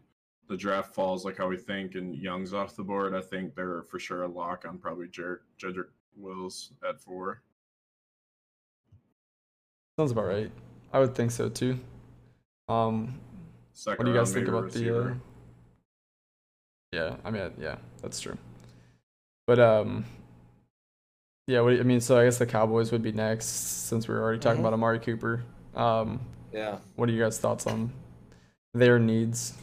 [0.48, 3.82] the draft falls like how we think, and Young's off the board, I think they're
[3.82, 7.42] for sure a lock on probably Jer- Jedrick Wills at four.
[9.98, 10.50] Sounds about right.
[10.92, 11.78] I would think so too.
[12.68, 13.18] Um,
[13.74, 14.98] Second what do you guys think maybe about the?
[14.98, 15.14] Uh...
[16.92, 18.36] Yeah, I mean, yeah, that's true.
[19.46, 20.04] But um,
[21.46, 21.60] yeah.
[21.60, 24.38] What I mean, so I guess the Cowboys would be next since we were already
[24.38, 24.66] talking Mhm.
[24.66, 25.42] about Amari Cooper.
[25.74, 26.20] Um,
[26.52, 26.78] yeah.
[26.96, 27.92] what are you guys' thoughts on
[28.74, 29.54] their needs?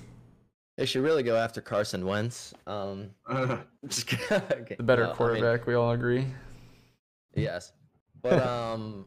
[0.80, 2.54] They should really go after Carson Wentz.
[2.66, 3.10] Um,
[3.90, 6.26] just The better no, I mean, quarterback, we all agree.
[7.36, 7.74] yes,
[8.22, 9.06] but um,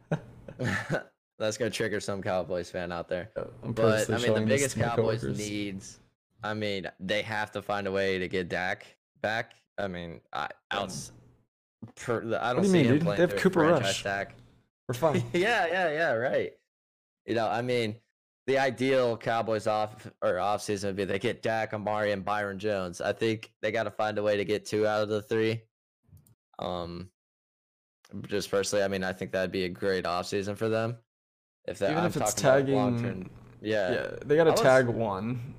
[1.39, 3.31] that's gonna trigger some Cowboys fan out there.
[3.65, 5.99] I'm But I mean, the biggest Cowboys needs.
[6.45, 8.87] I mean, they have to find a way to get Dak
[9.23, 9.55] back.
[9.79, 11.13] I mean, I outs.
[11.97, 13.03] Per, I don't do you see mean, him dude?
[13.03, 14.03] playing They have Cooper Rush.
[14.03, 14.35] Dak.
[14.87, 15.25] We're fine.
[15.33, 16.13] yeah, yeah, yeah.
[16.13, 16.53] Right.
[17.25, 17.97] You know, I mean,
[18.53, 22.59] the ideal Cowboys off or off season would be they get Dak, Amari, and Byron
[22.59, 23.01] Jones.
[23.01, 25.63] I think they got to find a way to get two out of the three.
[26.59, 27.09] Um,
[28.27, 30.99] just personally, I mean, I think that'd be a great off season for them.
[31.67, 33.31] If that, Even I'm if it's tagging,
[33.63, 35.55] yeah, yeah, they got to tag one.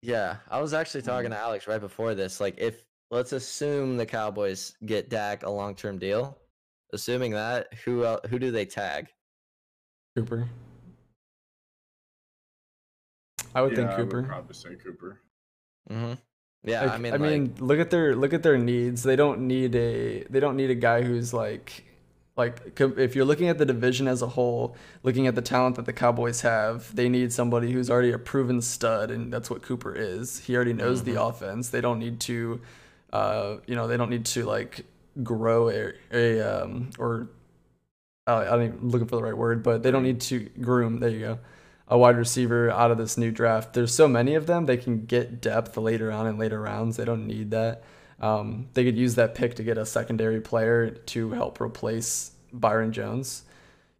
[0.00, 1.34] yeah, I was actually talking Mm.
[1.34, 2.40] to Alex right before this.
[2.40, 6.38] Like, if let's assume the Cowboys get Dak a long term deal,
[6.94, 9.08] assuming that, who who do they tag?
[10.16, 10.48] Cooper.
[13.54, 14.18] I would yeah, think I Cooper.
[14.18, 15.20] would probably say Cooper.
[15.90, 16.14] Mm-hmm.
[16.64, 19.02] Yeah, Like, I mean, I like, mean, look at their look at their needs.
[19.02, 21.84] They don't need a they don't need a guy who's like
[22.36, 25.86] like if you're looking at the division as a whole, looking at the talent that
[25.86, 29.94] the Cowboys have, they need somebody who's already a proven stud, and that's what Cooper
[29.94, 30.38] is.
[30.40, 31.68] He already knows the offense.
[31.70, 32.60] They don't need to,
[33.12, 34.86] uh, you know, they don't need to like
[35.22, 37.28] grow a, a um or
[38.26, 41.00] I don't even looking for the right word, but they don't need to groom.
[41.00, 41.38] There you go.
[41.92, 43.74] A wide receiver out of this new draft.
[43.74, 44.64] There's so many of them.
[44.66, 46.96] They can get depth later on in later rounds.
[46.96, 47.82] They don't need that.
[48.18, 52.92] Um, they could use that pick to get a secondary player to help replace Byron
[52.92, 53.44] Jones.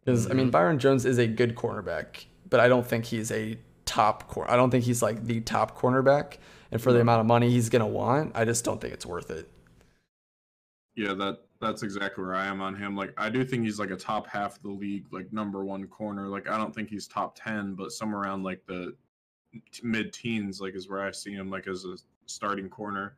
[0.03, 0.51] Because I mean, Mhm.
[0.51, 4.49] Byron Jones is a good cornerback, but I don't think he's a top cor.
[4.49, 6.37] I don't think he's like the top cornerback.
[6.71, 9.29] And for the amount of money he's gonna want, I just don't think it's worth
[9.29, 9.49] it.
[10.95, 12.95] Yeah, that that's exactly where I am on him.
[12.95, 15.87] Like I do think he's like a top half of the league, like number one
[15.87, 16.27] corner.
[16.27, 18.95] Like I don't think he's top ten, but somewhere around like the
[19.81, 23.15] mid teens, like is where I see him like as a starting corner.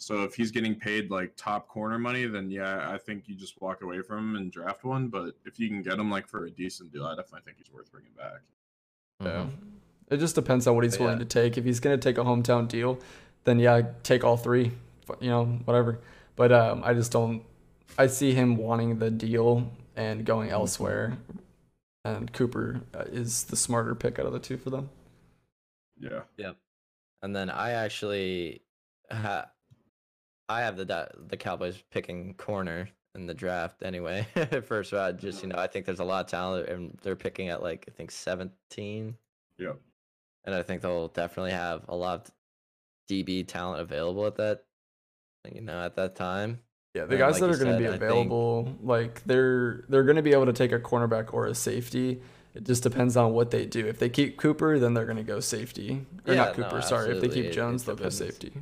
[0.00, 3.60] So if he's getting paid like top corner money, then yeah, I think you just
[3.60, 5.08] walk away from him and draft one.
[5.08, 7.72] But if you can get him like for a decent deal, I definitely think he's
[7.72, 8.40] worth bringing back.
[9.20, 9.46] Yeah.
[9.46, 9.50] mhm.
[10.10, 11.24] It just depends on what he's But willing yeah.
[11.24, 11.58] to take.
[11.58, 12.98] If he's gonna take a hometown deal,
[13.44, 14.72] then yeah, take all three.
[15.20, 16.00] You know, whatever.
[16.36, 17.42] But um, I just don't.
[17.98, 21.18] I see him wanting the deal and going elsewhere,
[22.04, 24.88] and Cooper uh, is the smarter pick out of the two for them.
[25.98, 26.52] Yeah.
[27.22, 28.62] And then I actually
[29.10, 29.50] ha-
[30.48, 34.26] I have the the Cowboys picking corner in the draft anyway.
[34.64, 37.48] First round, just you know, I think there's a lot of talent, and they're picking
[37.48, 39.16] at like I think 17,
[39.58, 39.80] Yep.
[40.44, 42.30] and I think they'll definitely have a lot of
[43.10, 44.64] DB talent available at that,
[45.52, 46.60] you know, at that time.
[46.94, 49.84] Yeah, the And guys like that are going to be I think- available, like they're
[49.88, 52.22] they're going to be able to take a cornerback or a safety.
[52.54, 53.86] It just depends on what they do.
[53.86, 56.04] If they keep Cooper, then they're going to go safety.
[56.26, 57.14] Or Yeah, not no, Cooper, sorry.
[57.14, 58.52] If they keep Jones, they'll go safety.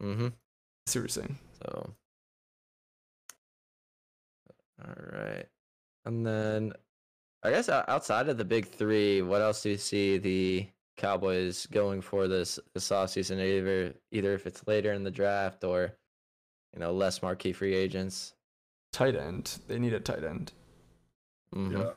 [0.00, 0.28] Mm-hmm.
[0.86, 1.36] See what you're saying.
[1.60, 1.90] So
[4.84, 5.44] All right.
[6.04, 6.72] And then
[7.42, 12.00] I guess outside of the big three, what else do you see the Cowboys going
[12.00, 13.38] for this this offseason?
[13.40, 15.92] Either either if it's later in the draft or
[16.78, 18.34] you know less marquee free agents.
[18.92, 19.58] Tight end.
[19.66, 20.52] They need a tight end.
[21.52, 21.72] Mhm.
[21.72, 21.90] Yeah.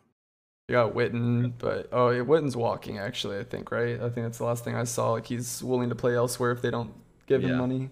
[0.67, 3.38] You got Witten, but oh, yeah, Witten's walking actually.
[3.38, 3.96] I think right.
[4.02, 5.12] I think that's the last thing I saw.
[5.12, 6.94] Like he's willing to play elsewhere if they don't
[7.28, 7.89] give him money.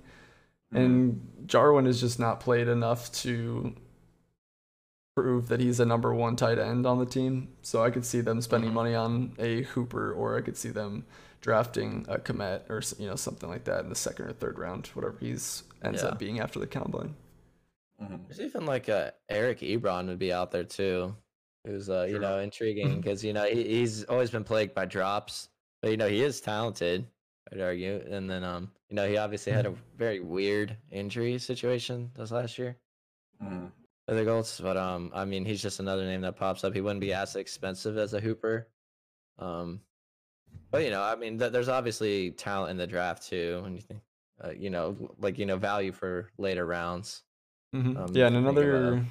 [0.73, 0.77] Mm-hmm.
[0.77, 3.75] And Jarwin has just not played enough to
[5.15, 7.49] prove that he's a number one tight end on the team.
[7.61, 8.73] So I could see them spending Mhm.
[8.73, 11.05] money on a Hooper, or I could see them
[11.41, 14.87] drafting a Kmet or you know something like that in the second or third round,
[14.87, 16.09] whatever he's ends Yeah.
[16.09, 17.15] up being after the combine.
[18.01, 18.27] Mhm.
[18.27, 21.15] There's even like a Eric Ebron would be out there too,
[21.65, 25.49] who's uh, you know intriguing because you know he, he's always been plagued by drops,
[25.81, 27.05] but you know he is talented.
[27.51, 32.11] I'd argue, and then um you know he obviously had a very weird injury situation
[32.15, 32.77] this last year
[33.43, 33.71] Mhm.
[34.07, 36.73] for the Colts, but um I mean he's just another name that pops up.
[36.73, 38.67] He wouldn't be as expensive as a Hooper,
[39.39, 39.81] um,
[40.71, 43.81] but you know I mean th- there's obviously talent in the draft too, and you
[43.81, 44.01] think
[44.43, 47.23] uh, you know like you know value for later rounds.
[47.73, 49.05] hmm Um, yeah, and think of, another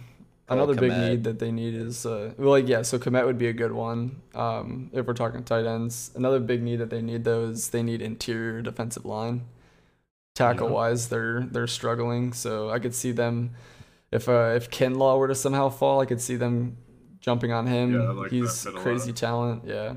[0.48, 3.38] Cole another big need that they need is uh, well, like yeah, so Kmet would
[3.38, 4.20] be a good one.
[4.34, 7.82] Um, if we're talking tight ends, another big need that they need though is they
[7.82, 9.42] need interior defensive line.
[10.34, 10.74] Tackle Yeah.
[10.74, 12.32] wise, they're they're struggling.
[12.32, 13.52] So I could see them
[14.12, 16.76] if uh, if Kinlaw were to somehow fall, I could see them
[17.20, 17.92] jumping on him.
[17.92, 18.82] Yeah, like He's fit a lot.
[18.82, 19.64] crazy talent.
[19.66, 19.94] Yeah.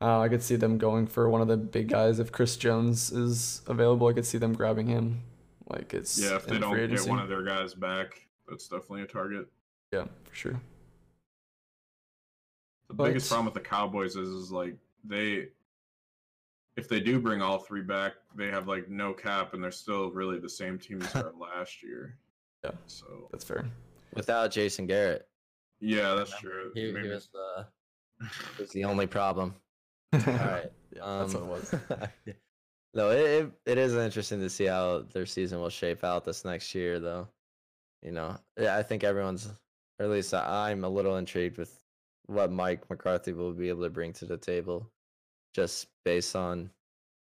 [0.00, 2.18] Uh, I could see them going for one of the big guys.
[2.18, 5.22] If Chris Jones is available, I could see them grabbing him.
[5.68, 8.68] Like it's Yeah, if they the free don't get one of their guys back, that's
[8.68, 9.48] definitely a target.
[9.92, 10.60] yeah, for sure.
[12.88, 15.48] The But- biggest problem with the Cowboys is, is like they,
[16.76, 20.10] if they do bring all three back, they have like no cap, and they're still
[20.12, 22.16] really the same team as they were last year.
[22.64, 22.72] Yeah.
[22.86, 23.64] So That's fair.
[24.14, 25.26] Without Jason Garrett,
[25.80, 26.70] yeah, that's true.
[26.74, 27.66] he, he was the
[28.58, 29.54] was the only problem.
[30.12, 30.72] All right.
[30.92, 31.72] Yeah, Um, that's what it was.
[32.94, 36.44] no, it, it it is interesting to see how their season will shape out this
[36.44, 37.28] next year, though.
[38.02, 39.46] You know, yeah, I think everyone's,
[39.98, 41.80] or at least I- I'm a little intrigued with
[42.26, 44.92] what Mike McCarthy will be able to bring to the table,
[45.54, 46.72] just based on,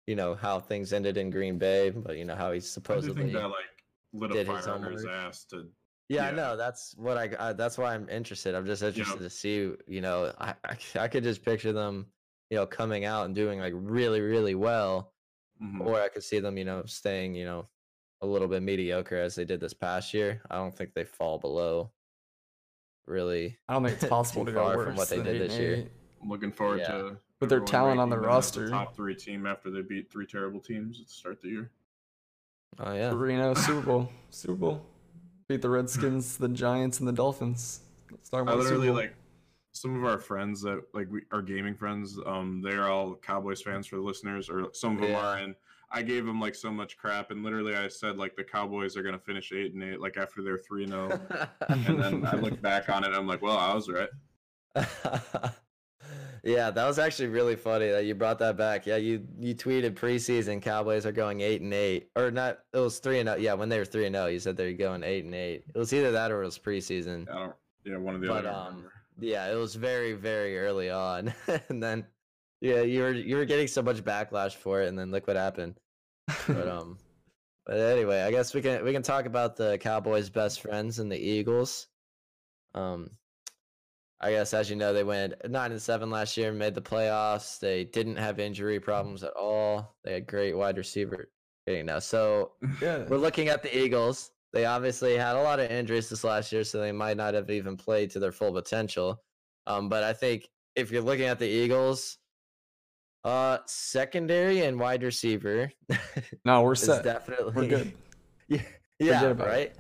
[0.07, 2.73] you know, how things ended in Green Bay, but you know how he's I do
[2.75, 3.23] supposedly.
[3.23, 5.73] think that like lit a did his fire under his ass to.
[6.09, 6.37] Yeah, I Yeah.
[6.37, 6.57] know.
[6.57, 7.53] That's what I, I.
[7.53, 8.55] That's why I'm interested.
[8.55, 9.77] I'm just interested to see.
[9.87, 10.55] You know, I
[10.97, 12.13] I could just picture them,
[12.51, 15.13] you know, coming out and doing like really, really well,
[15.63, 15.81] Mhm.
[15.87, 17.69] or I could see them, you know, staying, you know,
[18.21, 20.43] a little bit mediocre as they did this past year.
[20.51, 21.93] I don't think they fall below.
[23.07, 25.53] Really, I don't think it's possible to go far worse from what they did this
[25.55, 25.89] and year.
[26.23, 26.89] I'm looking forward Yeah.
[26.89, 27.17] to.
[27.41, 28.69] With their talent on the them as roster.
[28.69, 31.71] top three team after they beat three terrible teams at the start of the year.
[32.79, 34.13] oh yeah, Reno Super Bowl.
[34.29, 34.87] Super Bowl.
[35.49, 37.81] Beat the Redskins, the Giants, and the Dolphins.
[38.11, 38.97] Let's talk I about the Super literally Bowl.
[38.97, 39.15] like
[39.73, 42.19] some of our friends that like we our gaming friends.
[42.27, 45.27] Um, they're all Cowboys fans for the listeners, or some of them Yeah.
[45.27, 45.37] are.
[45.39, 45.55] And
[45.93, 49.03] I gave them like so much crap, and literally I said like the Cowboys are
[49.03, 51.21] gonna finish eight and eight, like after they're three and zero.
[51.69, 54.09] and then I look back on it, I'm like, well, I was right.
[56.45, 58.87] yeah, that was actually really funny that you brought that back.
[58.87, 62.61] Yeah, you you tweeted preseason Cowboys are going eight and eight, or not?
[62.73, 63.39] It was three and zero.
[63.39, 65.65] Yeah, when they were three and zero, you said they're going eight and eight.
[65.75, 67.29] It was either that or it was preseason.
[67.31, 67.55] I don't.
[67.85, 68.51] Yeah, one of the But other.
[68.57, 68.85] Um.
[69.19, 71.33] Yeah, it was very very early on,
[71.69, 72.05] and then
[72.61, 75.37] yeah, you were you were getting so much backlash for it, and then look what
[75.37, 75.81] happened.
[76.47, 76.99] But um,
[77.67, 81.11] but anyway, I guess we can we can talk about the Cowboys' best friends and
[81.11, 81.89] the Eagles.
[82.75, 83.11] Um,
[84.21, 87.59] I guess as you know, they went nine and seven last year, made the playoffs.
[87.59, 89.97] They didn't have injury problems at all.
[90.05, 91.31] They had great wide receiver.
[91.69, 93.05] Okay, now so yeah.
[93.09, 94.33] we're looking at the Eagles.
[94.53, 97.51] They obviously had a lot of injuries this last year, so they might not have
[97.51, 99.23] even played to their full potential.
[99.67, 102.19] Um, but I think if you're looking at the Eagles,
[103.25, 105.71] uh, secondary and wide receiver
[106.45, 107.05] No, we're is set.
[107.05, 107.93] definitely We're good.
[108.49, 108.63] yeah,
[108.99, 109.51] yeah, about it.
[109.51, 109.73] right.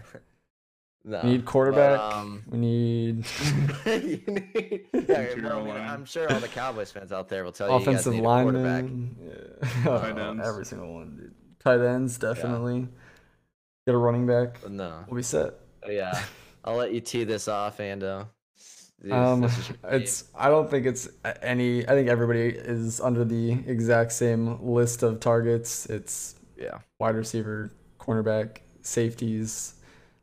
[1.02, 1.98] No, We need quarterback.
[1.98, 3.26] But, um, we need
[3.86, 7.68] you need, yeah, well, we, I'm sure all the Cowboys fans out there will tell
[7.68, 8.82] you, you guys offensive need a quarterback.
[8.82, 9.16] lineman.
[9.24, 9.98] Yeah.
[9.98, 10.46] Tight ends.
[10.46, 11.34] every single one, dude.
[11.58, 12.88] Tight ends, definitely.
[13.86, 14.68] Get a running back.
[14.68, 15.54] No, We'll be set.
[15.82, 16.22] But yeah,
[16.64, 18.26] I'll let you tee this off, Ando.
[19.10, 19.92] Um, this is your game.
[20.02, 20.24] it's.
[20.34, 21.08] I don't think it's
[21.42, 21.86] any.
[21.86, 25.86] I think everybody is under the exact same list of targets.
[25.86, 26.78] It's yeah.
[26.98, 29.74] wide receiver, cornerback, safeties,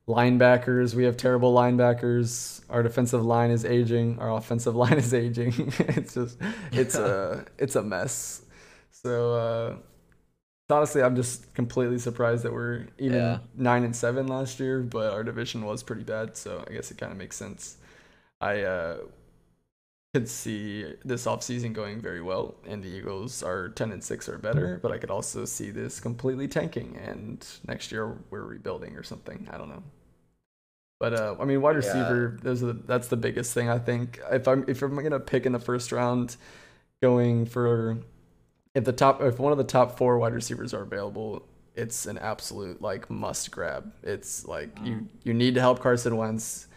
[0.08, 0.93] linebackers.
[0.93, 2.62] We have terrible linebackers.
[2.70, 4.20] Our defensive line is aging.
[4.20, 5.53] Our offensive line is aging.
[5.80, 6.38] it's just
[6.72, 8.43] it's a it's a mess.
[8.91, 9.76] So uh,
[10.70, 13.39] honestly, I'm just completely surprised that we're even Yeah.
[13.55, 16.36] nine and seven last year, but our division was pretty bad.
[16.38, 17.78] So I guess it kind of makes sense.
[18.41, 18.97] I uh,
[20.13, 24.38] could see this offseason going very well, and the Eagles are 10 and 6 or
[24.38, 29.03] better, but I could also see this completely tanking, and next year we're rebuilding or
[29.03, 29.47] something.
[29.51, 29.84] I don't know.
[30.99, 32.20] But uh, I mean, wide Yeah.
[32.22, 34.20] receiver, those are the, that's the biggest thing I think.
[34.32, 36.38] If I'm if I'm gonna pick in the first round,
[37.01, 37.99] going for
[38.74, 41.45] if the top if one of the top four wide receivers are available,
[41.76, 43.91] it's an absolute like must grab.
[44.03, 45.07] It's like you mm.
[45.24, 46.68] you need to help Carson Wentz.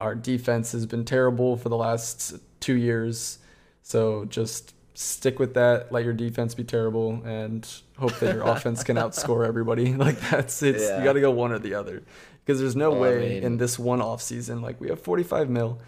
[0.00, 3.38] Our defense has been terrible for the last two years,
[3.82, 5.92] so just stick with that.
[5.92, 7.66] Let your defense be terrible, and
[7.98, 9.92] hope that your offense can outscore everybody.
[10.04, 10.98] Like that's it's Yeah.
[10.98, 12.02] you got to go one or the other
[12.44, 15.48] because there's no Well, I way in this one off season like we have 45
[15.48, 15.78] mil,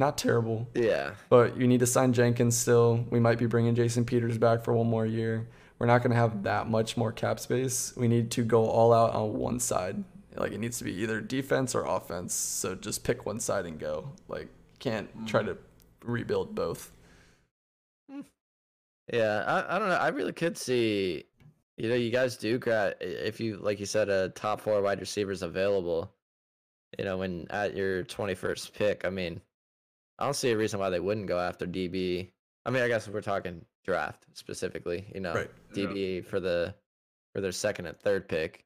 [0.00, 0.66] not terrible.
[0.74, 1.12] Yeah.
[1.28, 3.04] But you need to sign Jenkins still.
[3.10, 5.46] We might be bringing Jason Peters back for one more year.
[5.78, 7.94] We're not going to have that much more cap space.
[7.96, 10.02] We need to go all out on one side.
[10.34, 12.34] Like it needs to be either defense or offense.
[12.34, 14.10] So just pick one side and go.
[14.26, 14.48] Like
[14.78, 15.56] can't try to
[16.02, 16.90] rebuild both.
[19.12, 19.96] Yeah, I, I don't know.
[19.96, 21.24] I really could see,
[21.76, 25.00] you know, you guys do grab if you like you said a top four wide
[25.00, 26.10] receivers available.
[26.98, 29.40] You know, when at your twenty first pick, I mean,
[30.20, 32.30] I don't see a reason why they wouldn't go after DB.
[32.66, 35.50] I mean, I guess if we're talking draft specifically, you know, Right.
[35.74, 35.86] Yeah.
[35.86, 36.74] DB for the
[37.34, 38.64] for their second and third pick.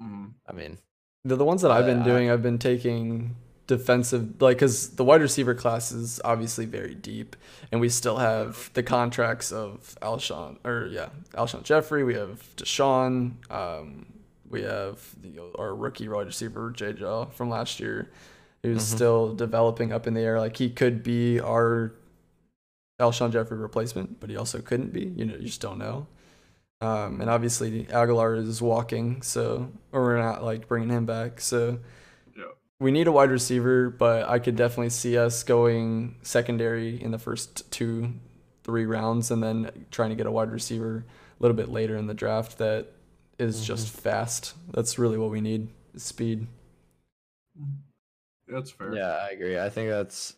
[0.00, 0.32] Mhm.
[0.48, 0.78] I mean,
[1.24, 3.34] The the ones that I've been Uh, I- doing, I've been taking
[3.66, 7.34] defensive like because the wide receiver class is obviously very deep,
[7.72, 12.04] and we still have the contracts of Alshon or yeah Alshon Jeffery.
[12.04, 13.32] We have DeSean.
[13.50, 14.06] Um,
[14.48, 16.92] we have the, our rookie wide receiver J.
[16.92, 18.08] Jaw from last year,
[18.66, 18.94] who's Mhm.
[18.96, 20.38] still developing up in the air.
[20.40, 21.92] Like he could be our
[23.00, 25.04] Alshon Jeffery replacement, but he also couldn't be.
[25.16, 26.06] You know, you just don't know.
[26.80, 31.40] Um, and obviously Agholor is walking, so or we're not like bringing him back.
[31.40, 31.78] So
[32.36, 32.44] Yeah.
[32.80, 37.18] we need a wide receiver, but I could definitely see us going secondary in the
[37.18, 38.12] first two,
[38.62, 41.04] three rounds, and then trying to get a wide receiver
[41.38, 42.92] a little bit later in the draft that
[43.38, 44.54] is just fast.
[44.72, 46.46] That's really what we need: is speed.
[48.48, 48.94] That's fair.
[48.94, 49.58] yeah, I agree.
[49.58, 50.36] I think that's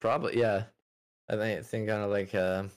[0.00, 0.64] probably yeah.
[1.28, 2.68] I think I think kind of like a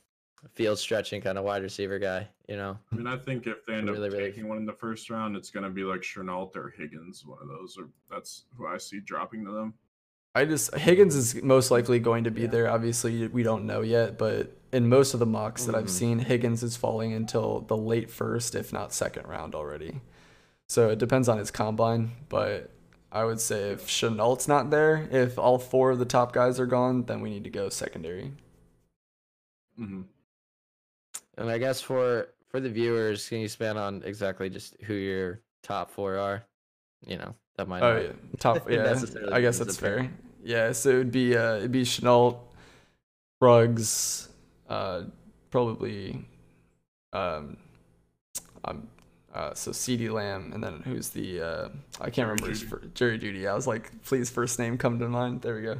[0.53, 2.27] field stretching kind of wide receiver guy.
[2.47, 4.65] You know, I mean, I think if they end Really, up really- taking one in
[4.65, 7.25] the first round, it's going to be like Shenault or Higgins.
[7.25, 9.73] One of those, or that's who I see dropping to them.
[10.35, 12.47] I just Higgins is most likely going to be Yeah.
[12.47, 12.69] there.
[12.69, 15.89] Obviously, we don't know yet, but in most of the mocks that I've Mhm.
[15.89, 20.01] seen, Higgins is falling until the late first, if not second round already.
[20.67, 22.69] So it depends on his combine, but
[23.15, 26.65] I would say if Shenault's not there, if all four of the top guys are
[26.65, 28.33] gone, then we need to go secondary.
[29.77, 30.01] hmm
[31.37, 35.39] and I guess for for the viewers, can you expand on exactly just who your
[35.63, 36.43] top four are?
[37.05, 37.81] You know, that might.
[37.83, 38.69] Oh not- yeah, top.
[38.69, 39.01] Yeah,
[39.31, 40.09] I guess that's apparent.
[40.09, 40.17] fair.
[40.43, 42.37] Yeah, so it'd be uh, it'd be Shenault,
[43.41, 44.29] Ruggs,
[44.69, 45.03] uh,
[45.51, 46.25] probably,
[47.13, 47.57] um,
[48.63, 48.87] um,
[49.35, 51.69] uh, so CeeDee Lamb, and then who's the uh,
[51.99, 52.69] I can't Jerry remember his Jeudy.
[52.69, 53.47] fir- Jerry Jeudy.
[53.47, 55.41] I was like, please, first name come to mind.
[55.41, 55.79] There we go.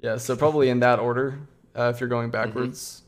[0.00, 1.38] Yeah, so probably in that order.
[1.76, 3.02] Uh, if you're going backwards,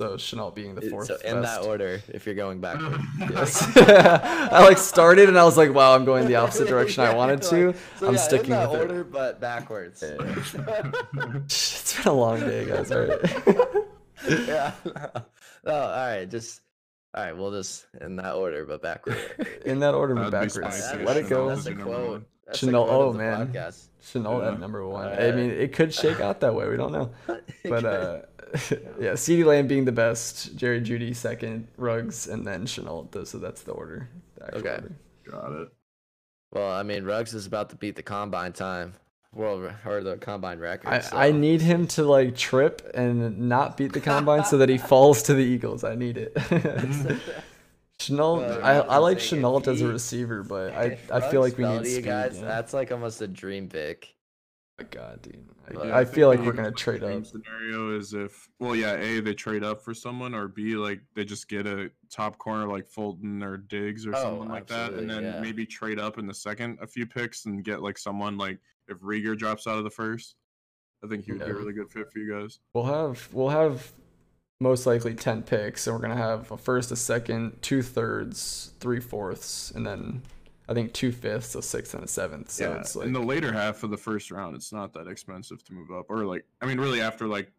[0.00, 1.08] so Shenault being the fourth.
[1.08, 2.96] So in that order, if you're going backwards.
[3.30, 3.76] Yes.
[3.76, 7.42] I like started and I was like, wow, I'm going the opposite direction I wanted
[7.42, 7.74] to.
[8.00, 8.90] I'm sticking in that with it.
[8.90, 10.02] order, but backwards.
[10.02, 12.90] It's been a long day, guys.
[12.90, 13.84] All right.
[14.28, 14.72] yeah.
[15.66, 16.30] Oh, all right.
[16.30, 16.62] Just
[17.18, 17.36] all right.
[17.36, 19.18] We'll just in that order, but backward.
[19.64, 20.54] In that order, but backwards.
[20.54, 21.04] spicy.
[21.04, 21.48] Let it go.
[21.48, 22.10] That's a quote.
[22.10, 22.24] one.
[22.46, 23.48] That's a Chanel- quote oh, man.
[23.48, 23.86] podcast.
[24.02, 24.52] Shenault Yeah.
[24.52, 25.08] at number one.
[25.08, 26.68] I mean, it could shake out that way.
[26.68, 27.10] We don't know.
[27.64, 28.20] But uh,
[28.98, 33.10] yeah, CeeDee Lamb being the best, Jerry Jeudy second, Ruggs, and then Shenault.
[33.12, 34.08] Th- So that's the order.
[34.36, 34.68] The Okay.
[34.70, 34.92] order.
[35.30, 35.68] Got it.
[36.52, 38.94] Well, I mean, Ruggs is about to beat the combine time,
[39.34, 40.88] world or the combine record.
[40.88, 44.68] I, so- I need him to like trip and not beat the combine so that
[44.68, 45.84] he falls to the Eagles.
[45.84, 46.34] I need it.
[47.98, 51.64] Shenault, Well, I, I'm like Shenault as a receiver, but I, I feel like we
[51.64, 52.04] need to you speed.
[52.04, 52.38] guys.
[52.38, 52.44] yeah.
[52.46, 54.14] That's like almost a dream pick.
[54.80, 55.44] Oh my God, dude.
[55.44, 57.26] But- I, Yeah, I feel like we're gonna trade dream up.
[57.26, 61.24] Scenario is if, well, yeah, a they trade up for someone, or b like they
[61.24, 65.10] just get a top corner like Fulton or Diggs or Oh, someone like that, and
[65.10, 65.40] then yeah.
[65.40, 68.58] maybe trade up in the second a few picks and get like someone like
[68.88, 70.36] if Reagor drops out of the first.
[71.04, 72.58] I think he would be a really good fit for you guys.
[72.74, 73.92] We'll have we'll have
[74.60, 78.98] most likely ten picks, and we're gonna have a first, a second, two thirds, three
[79.00, 80.22] fourths, and then
[80.68, 82.50] I think two fifths, a sixth, and a seventh.
[82.50, 85.06] So yeah, it's like in the later half of the first round, it's not that
[85.06, 87.52] expensive to move up, or like I mean, really after like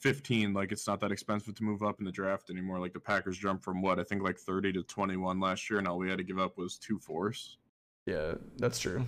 [0.00, 2.78] 15, like it's not that expensive to move up in the draft anymore.
[2.78, 5.88] Like the Packers jumped from what I think like 30 to 21 last year, and
[5.88, 7.56] all we had to give up was two fourths.
[8.04, 9.06] yeah, that's true.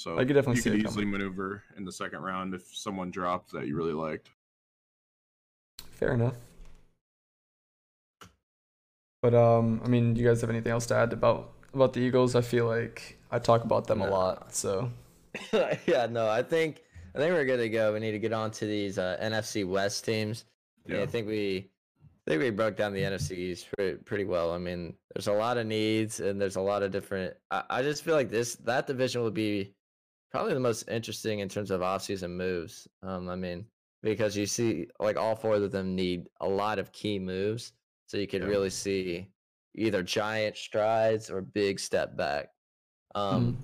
[0.00, 2.74] So I could definitely you see could it easily maneuver in the second round if
[2.74, 4.30] someone dropped that you really liked.
[5.90, 6.36] Fair enough.
[9.20, 12.00] But um, I mean, do you guys have anything else to add about about the
[12.00, 12.34] Eagles?
[12.34, 14.90] I feel like I talk about them a lot, so
[15.86, 16.80] yeah, no, I think
[17.14, 17.92] I think we're good to go.
[17.92, 20.46] We need to get on to these uh, NFC West teams.
[20.86, 20.96] Yeah.
[20.96, 21.02] Yeah.
[21.02, 21.68] I think we
[22.26, 24.52] I think we broke down the NFC East pretty, pretty well.
[24.52, 27.34] I mean, there's a lot of needs and there's a lot of different.
[27.50, 29.74] I, I just feel like this that division will be
[30.30, 32.86] probably the most interesting in terms of offseason moves.
[33.02, 33.66] Um, I mean,
[34.02, 37.72] because you see like all four of them need a lot of key moves,
[38.06, 38.48] so you could Yeah.
[38.48, 39.28] really see
[39.76, 42.48] either giant strides or big step back.
[43.14, 43.56] Um,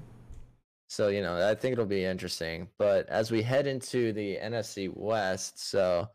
[0.88, 2.68] so, you know, I think it'll be interesting.
[2.78, 6.08] But as we head into the NFC West, so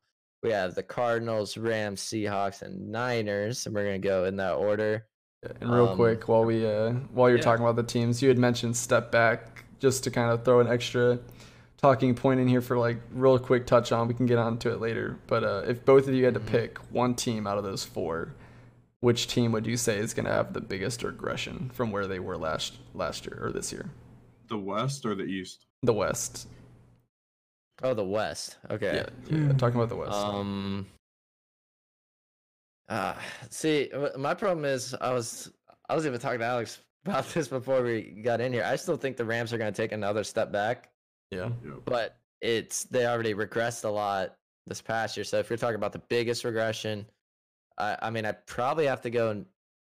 [0.43, 4.53] we have the Cardinals, Rams, Seahawks, and Niners, and we're going to go in that
[4.53, 5.07] order.
[5.59, 7.43] And real Um, quick, while we uh, while you're yeah.
[7.43, 10.67] talking about the teams, you had mentioned step back, just to kind of throw an
[10.67, 11.19] extra
[11.77, 14.07] talking point in here for like real quick touch on.
[14.07, 15.17] We can get on to it later.
[15.27, 16.45] But uh, if both of you had to Mhm.
[16.47, 18.33] pick one team out of those four,
[18.99, 22.19] which team would you say is going to have the biggest regression from where they
[22.19, 23.89] were last last year or this year?
[24.47, 25.65] The West or the East?
[25.81, 26.47] The West.
[27.81, 28.57] Oh, the West.
[28.69, 29.03] Okay.
[29.29, 30.11] Yeah, yeah, talking about the West.
[30.13, 30.85] Um.
[32.89, 33.15] Uh,
[33.49, 35.51] see, my problem is I was
[35.89, 38.63] I was even talking to Alex about this before we got in here.
[38.63, 40.89] I still think the Rams are going to take another step back,
[41.31, 41.49] yeah.
[41.85, 44.35] But it's they already regressed a lot
[44.67, 45.23] this past year.
[45.23, 47.05] So if you're talking about the biggest regression,
[47.77, 49.45] I I mean I probably have to go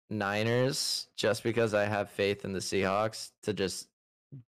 [0.09, 3.87] Niners just because I have faith in the Seahawks to just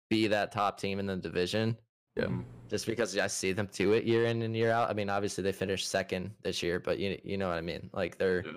[0.10, 1.78] be that top team in the division
[2.16, 2.26] Yeah.
[2.26, 4.90] Mm, just because I see them do it year in and year out.
[4.90, 7.90] I mean, obviously they finished second this year, but you you know what I mean.
[7.94, 8.52] Like they're Yeah.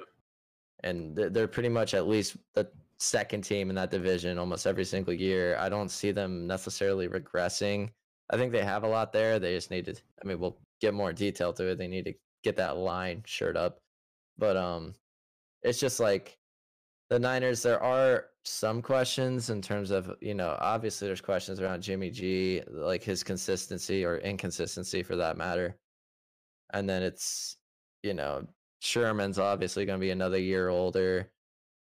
[0.85, 2.69] and they're, they're pretty much at least the
[3.01, 5.57] second team in that division almost every single year.
[5.59, 7.91] I don't see them necessarily regressing.
[8.31, 9.39] I think they have a lot there.
[9.39, 9.95] They just need to.
[10.23, 11.79] I mean, we'll get more detail to it.
[11.79, 13.79] They need to get that line shirt up,
[14.39, 14.95] but um,
[15.63, 16.39] it's just like
[17.09, 17.63] the Niners.
[17.63, 22.63] There are some questions in terms of you know obviously there's questions around Jimmy G,
[22.69, 25.77] like his consistency or inconsistency for that matter,
[26.73, 27.57] and then it's
[28.03, 28.47] you know
[28.81, 31.31] Sherman's obviously going to be another year older.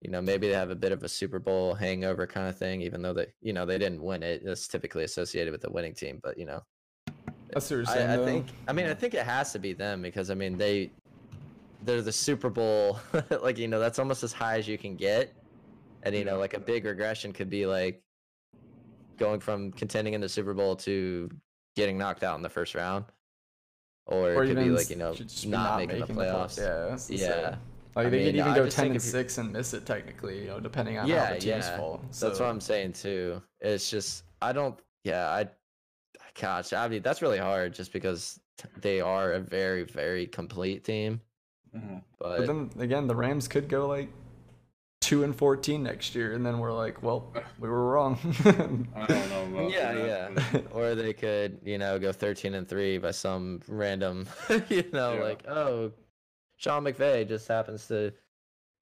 [0.02, 2.82] You know, maybe they have a bit of a Super Bowl hangover kind of thing,
[2.82, 4.42] even though they, you know, they didn't win it.
[4.44, 6.60] It's typically associated with the winning team, but you know,
[7.52, 8.10] That's what you're saying.
[8.10, 8.46] I, I think.
[8.66, 10.90] I mean, I think it has to be them because I mean they,
[11.84, 12.98] they're the Super Bowl.
[13.42, 15.32] like you know, that's almost as high as you can get,
[16.02, 16.40] and you know, mm-hmm.
[16.40, 18.02] like a big regression could be like
[19.18, 21.30] going from contending in the Super Bowl to
[21.76, 23.04] getting knocked out in the first round,
[24.06, 26.58] or, or it could be like you know just not, making, the play- playoffs.
[26.58, 26.88] Yeah.
[26.90, 27.56] that's the Yeah.
[27.94, 28.04] Same.
[28.04, 30.40] Like I they mean, could even I go ten and six and miss it technically,
[30.42, 31.76] you know, depending on how the teams yeah.
[31.76, 32.00] fall.
[32.20, 33.42] That's what I'm saying too.
[33.60, 34.78] It's just I don't.
[35.04, 35.48] Yeah, I.
[36.40, 38.40] Gosh, I mean that's really hard just because
[38.80, 41.20] they are a very very complete team.
[41.76, 42.02] mhm.
[42.18, 44.08] But, But then again, the Rams could go like
[45.02, 48.18] two and fourteen next year, and then we're like, well, we were wrong.
[48.46, 49.42] I don't know.
[49.52, 50.60] About yeah, that, yeah.
[50.72, 54.26] or they could you know go 13 and three by some random
[54.70, 55.20] you know Yeah.
[55.22, 55.92] like oh,
[56.62, 58.12] Sean McVay just happens to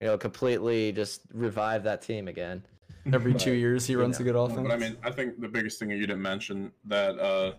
[0.00, 2.62] you know completely just revive that team again.
[3.12, 4.60] Every two years, he you runs a good offense.
[4.60, 7.52] But I mean, I think the biggest thing that you didn't mention that uh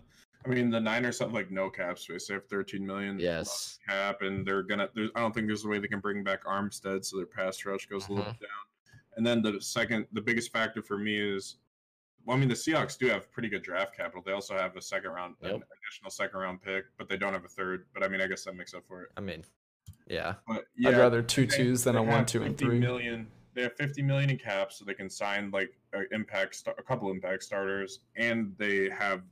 [0.44, 2.28] I mean the Niners have like no cap space.
[2.28, 3.78] They have 13 million Yes.
[3.88, 4.88] cap, and they're gonna.
[5.16, 7.86] I don't think there's a way they can bring back Armstead, so their pass rush
[7.86, 8.40] goes a little Mhm.
[8.40, 8.64] down.
[9.16, 11.56] And then the second, the biggest factor for me is,
[12.24, 14.22] well, I mean the Seahawks do have pretty good draft capital.
[14.24, 15.68] They also have a second round, an Yep.
[15.84, 17.86] additional second round pick, but they don't have a third.
[17.92, 19.10] But I mean, I guess that makes up for it.
[19.16, 19.44] I mean,
[20.12, 22.78] yeah, But I'd rather two they- twos than a one, two, and 50 three.
[22.78, 26.74] million- They have 50 million in cap, so they can sign like a impact, sta-
[26.78, 29.22] a couple impact starters, and they have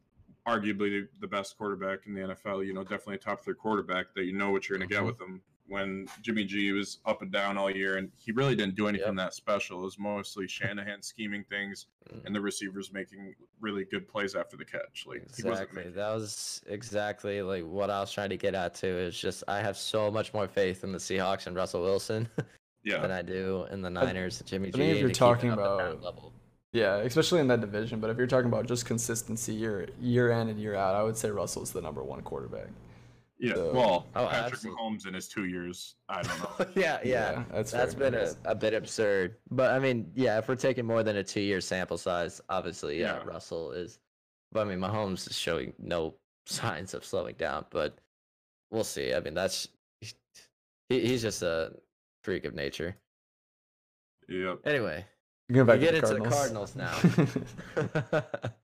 [0.47, 2.63] arguably the best quarterback in the NFL.
[2.67, 4.99] You know, definitely a top three quarterback that you know what you're going to Mhm.
[4.99, 5.43] get with them.
[5.71, 9.07] When Jimmy G was up and down all year, and he really didn't do anything
[9.07, 9.17] Yep.
[9.19, 9.79] that special.
[9.81, 12.25] It was mostly Shanahan scheming things, Mm.
[12.27, 15.05] and the receivers making really good plays after the catch.
[15.07, 15.91] Like he wasn't exactly.
[15.93, 18.89] That was exactly like what I was trying to get at too.
[18.89, 22.29] Is just I have so much more faith in the Seahawks and Russell Wilson
[22.83, 22.99] yeah.
[23.01, 24.79] than I do in the Niners and Jimmy I G.
[24.79, 26.33] think if you're to keep it talking up at about- level.
[26.73, 27.99] Yeah, especially in that division.
[28.01, 31.17] But if you're talking about just consistency year year in and year out, I would
[31.17, 32.69] say Russell's the number one quarterback.
[33.43, 33.55] Yeah.
[33.55, 34.83] So- well, Oh, Patrick absolutely.
[34.83, 36.67] Mahomes in his two years, I don't know.
[36.77, 37.45] yeah, yeah.
[37.51, 38.37] that's That's fair, been I a, guess.
[38.45, 39.37] a bit absurd.
[39.51, 43.01] But I mean, yeah, if we're taking more than a two year sample size, obviously,
[43.01, 43.23] yeah, Yeah.
[43.25, 43.99] Russell is.
[44.53, 46.15] But I mean, Mahomes is showing no
[46.47, 47.97] signs of slowing down, but
[48.71, 49.15] we'll see.
[49.15, 49.69] I mean, that's.
[50.91, 51.73] He, he's just a
[52.25, 52.97] freak of nature.
[54.29, 54.59] yep.
[54.67, 55.05] Anyway,
[55.53, 56.75] Go back we to get the into the Cardinals.
[56.75, 58.23] Cardinals now.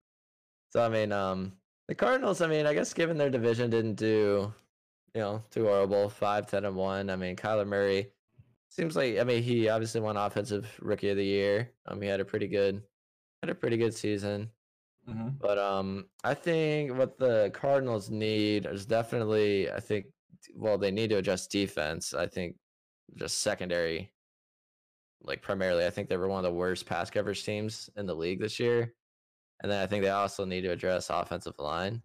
[0.73, 1.53] So I mean, um,
[1.89, 2.43] the Cardinals.
[2.43, 4.53] I mean, I guess given their division didn't do,
[5.15, 6.09] you know, too horrible.
[6.09, 7.11] Five, ten, and one.
[7.11, 8.13] I mean, Kyler Murray
[8.69, 9.19] seems like.
[9.19, 11.73] I mean, he obviously won Offensive Rookie of the Year.
[11.87, 12.83] Um, he had a pretty good,
[13.43, 14.51] had a pretty good season.
[15.07, 19.71] hmm But um, I think what the Cardinals need is definitely.
[19.71, 20.07] I think,
[20.55, 22.13] well, they need to adjust defense.
[22.15, 22.57] I think
[23.15, 24.13] just secondary,
[25.23, 25.87] like primarily.
[25.87, 28.61] I think they were one of the worst pass coverage teams in the league this
[28.61, 28.95] year,
[29.63, 32.03] and then I think they also need to address offensive line.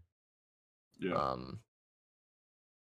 [1.00, 1.16] Yeah.
[1.16, 1.60] Um,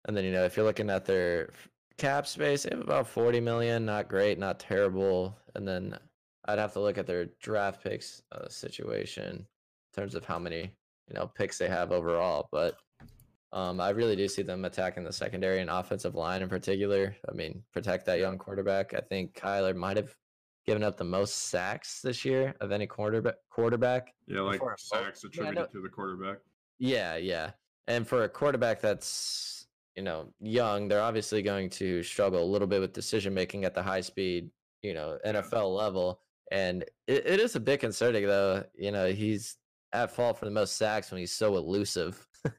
[0.06, 1.50] and then you know if you're looking at their
[1.98, 3.86] cap space, they have about forty million.
[3.86, 5.38] Not great, not terrible.
[5.56, 5.98] And then
[6.46, 10.72] I'd have to look at their draft picks uh, situation in terms of how many
[11.08, 12.48] you know picks they have overall.
[12.52, 12.78] But
[13.54, 17.16] um, I really do see them attacking the secondary and offensive line in particular.
[17.30, 18.94] I mean, protect that young quarterback.
[18.94, 20.16] I think Kyler might have
[20.66, 23.36] given up the most sacks this year of any quarterback.
[23.50, 24.14] Quarterback.
[24.28, 25.04] yeah, like before a vote.
[25.04, 26.38] sacks attributed no- to the quarterback.
[26.80, 27.52] Yeah, yeah.
[27.88, 29.61] And for a quarterback that's,
[29.96, 33.74] you know, young, they're obviously going to struggle a little bit with decision making at
[33.74, 34.50] the high speed,
[34.82, 36.22] you know, NFL level.
[36.52, 38.64] And it, it is a bit concerning though.
[38.74, 39.58] You know, he's
[39.94, 42.54] at fault for the most sacks when he's so elusive at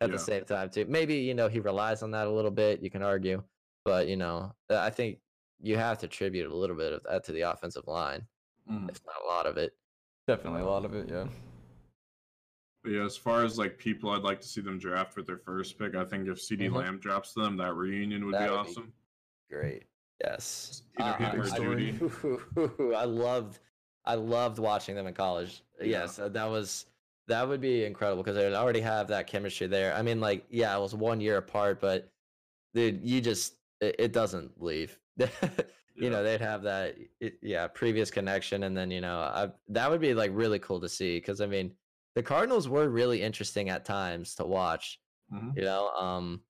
[0.00, 0.06] Yeah.
[0.08, 0.84] the same time too.
[0.88, 3.42] Maybe, you know, he relies on that a little bit, you can argue.
[3.84, 5.18] But, you know, I think
[5.60, 8.26] you have to attribute a little bit of that to the offensive line,
[8.70, 8.90] Mhm.
[8.90, 9.72] if not a lot of it.
[10.26, 11.26] Definitely a lot of it, yeah.
[12.84, 15.78] Yeah, as far as like people I'd like to see them draft with their first
[15.78, 16.74] pick, I think if CeeDee Mhm.
[16.76, 18.92] Lamb drops them, that reunion would That be would be awesome.
[19.48, 19.84] Great.
[20.22, 20.82] Yes.
[20.98, 22.94] Either him or.
[22.96, 23.60] I loved
[24.04, 25.62] I loved watching them in college.
[25.78, 25.86] Yeah.
[25.86, 26.86] Yes, uh, that was
[27.28, 29.94] that would be incredible because they already have that chemistry there.
[29.94, 32.10] I mean, like, yeah, it was one year apart, but
[32.74, 34.98] dude, you just it, it doesn't leave.
[35.18, 35.28] you
[35.94, 36.08] Yeah.
[36.10, 40.00] know, they'd have that it, yeah previous connection, and then you know, I, that would
[40.00, 41.76] be like really cool to see because I mean,
[42.14, 45.00] the Cardinals were really interesting at times to watch.
[45.32, 45.56] Mhm.
[45.56, 46.42] You know, um,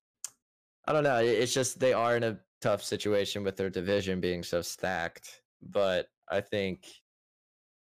[0.86, 1.18] I don't know.
[1.18, 5.42] It's just they are in a tough situation with their division being so stacked.
[5.62, 6.88] But I think,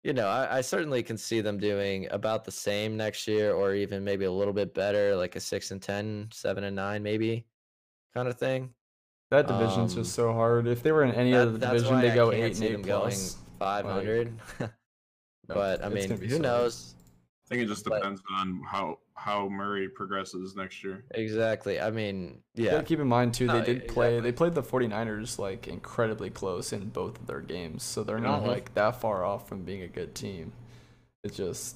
[0.04, 3.74] you know, I, I certainly can see them doing about the same next year, or
[3.74, 7.46] even maybe a little bit better, like a six and 10, 7 and nine, maybe
[8.14, 8.74] kind of thing.
[9.32, 10.68] That division's Um, just so hard.
[10.68, 12.82] If they were in any That- other division, they go eight and see eight them
[12.84, 13.34] plus.
[13.36, 14.40] going 500.
[15.48, 16.96] but I mean, who so knows?
[17.46, 21.04] I think it just But- depends on how how Murray progresses next year.
[21.12, 21.80] Exactly.
[21.80, 22.82] I mean, yeah.
[22.82, 24.16] keep in mind too, they No, did play.
[24.16, 24.32] exactly.
[24.32, 28.42] They played the 49ers like incredibly close in both of their games, so they're not
[28.42, 28.48] Mhm.
[28.48, 30.52] like that far off from being a good team.
[31.24, 31.76] It's just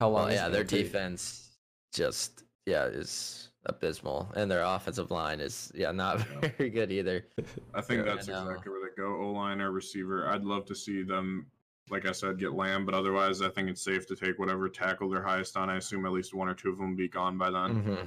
[0.00, 0.24] how long.
[0.28, 0.84] Well, yeah, their take?
[0.86, 1.58] defense
[1.92, 6.48] just yeah is abysmal, and their offensive line is yeah not Yeah.
[6.56, 7.26] very good either.
[7.74, 8.48] I think that's I know.
[8.48, 9.16] exactly where they go.
[9.20, 10.26] O line or receiver.
[10.28, 11.46] I'd love to see them,
[11.90, 15.08] like I said, get Lamb, but otherwise, I think it's safe to take whatever tackle
[15.08, 15.68] they're highest on.
[15.68, 17.82] I assume at least one or two of them will be gone by then.
[17.82, 18.04] hmm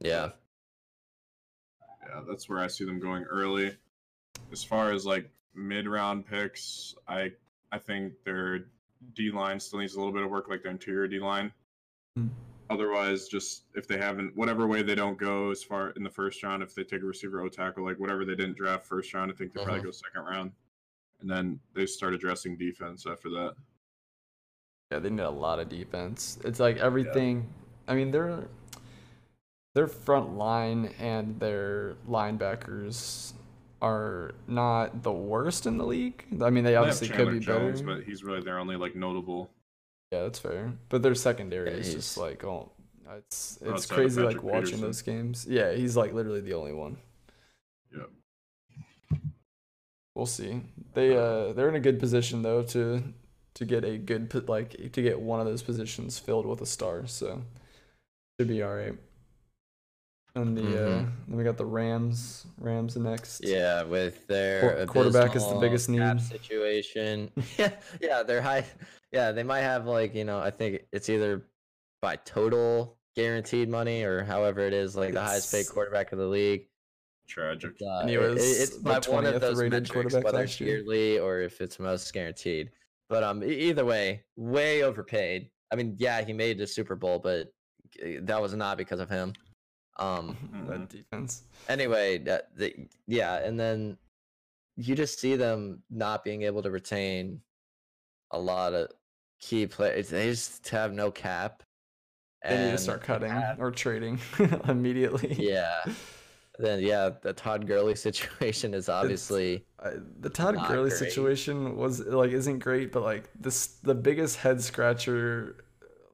[0.00, 0.30] Yeah,
[2.06, 3.76] Yeah, that's where I see them going early.
[4.52, 7.32] As far as like mid round picks, I
[7.72, 8.66] I think their
[9.14, 11.52] D line still needs a little bit of work, like their interior D line.
[12.16, 12.28] Hmm.
[12.68, 16.42] Otherwise, just if they haven't, whatever way they don't go as far in the first
[16.42, 19.30] round, if they take a receiver or tackle, like whatever they didn't draft first round,
[19.30, 19.84] I think they probably Mhm.
[19.84, 20.52] go second round.
[21.20, 23.54] And then they start addressing defense after that.
[24.90, 26.38] Yeah, they need a lot of defense.
[26.44, 27.46] It's like everything.
[27.86, 28.48] I mean, their
[29.74, 33.32] their front line and their linebackers
[33.82, 36.24] are not the worst in the league.
[36.42, 37.96] I mean, they They obviously could be Jones, better.
[37.98, 39.50] but he's really their only like notable.
[40.12, 40.72] Yeah, that's fair.
[40.88, 42.72] But their secondary Yeah, is just like oh,
[43.16, 44.80] it's it's Outside crazy like Patrick watching Peterson.
[44.80, 45.46] those games.
[45.48, 46.96] Yeah, he's like literally the only one.
[47.92, 48.04] Yeah.
[50.20, 50.60] We'll see.
[50.92, 53.02] They uh they're in a good position though to
[53.54, 57.06] to get a good like to get one of those positions filled with a star.
[57.06, 57.40] So
[58.38, 58.92] should be all right.
[60.34, 61.10] And the uh Mhm.
[61.28, 62.44] then we got the Rams.
[62.58, 63.42] Rams next.
[63.42, 63.82] yeah.
[63.84, 66.20] With their Qu- quarterback is the biggest need.
[66.20, 67.30] situation.
[67.58, 68.66] yeah, yeah, they're high.
[69.12, 71.46] Yeah, they might have like you know I think it's either
[72.02, 76.26] by total guaranteed money or however it is like the highest paid quarterback of the
[76.26, 76.66] league.
[77.30, 77.70] Tragic.
[77.72, 79.90] It's, uh, And he it- it- it's the by one of 20th those rated metrics,
[79.92, 82.70] quarterback whether it's yearly or if it's most guaranteed.
[83.08, 85.50] But um, either way, way overpaid.
[85.72, 87.52] I mean, yeah, he made the Super Bowl, but
[88.04, 89.32] uh, that was not because of him.
[89.98, 90.36] Um.
[90.68, 91.44] that defense.
[91.68, 92.74] Anyway, that the,
[93.06, 93.96] yeah, and then
[94.76, 97.40] you just see them not being able to retain
[98.32, 98.90] a lot of
[99.40, 100.08] key players.
[100.08, 101.62] They just have no cap.
[102.48, 104.18] They need to start cutting cap- or trading
[104.68, 105.34] immediately.
[105.38, 105.82] Yeah.
[106.60, 110.90] Then yeah, the Todd Gurley situation is obviously I, the Todd not Gurley great.
[110.90, 115.64] situation was like isn't great, but like this the biggest head scratcher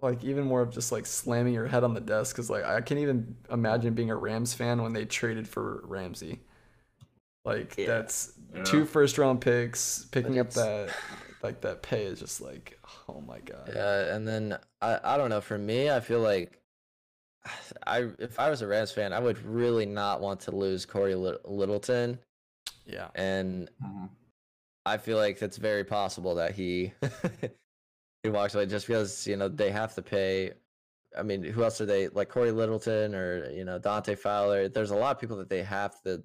[0.02, 2.80] like even more of just like slamming your head on the desk because like I
[2.80, 6.40] can't even imagine being a Rams fan when they traded for Ramsey.
[7.44, 7.86] Like Yeah.
[7.86, 8.62] that's Yeah.
[8.64, 10.90] two first round picks, picking up that
[11.42, 12.78] like that pay is just like
[13.08, 13.70] oh my god.
[13.74, 15.40] Yeah, and then I, I don't know.
[15.40, 16.60] For me, I feel like
[17.86, 21.14] I if I was a Rams fan, I would really not want to lose Cory
[21.14, 22.18] Lit- Littleton,
[22.84, 23.10] Yeah.
[23.14, 24.10] and Mhm.
[24.84, 26.92] I feel like it's very possible that he
[28.22, 30.52] he walks away just because you know they have to pay.
[31.16, 34.68] I mean, who else are they like Cory Littleton or you know Dante Fowler?
[34.68, 36.22] There's a lot of people that they have to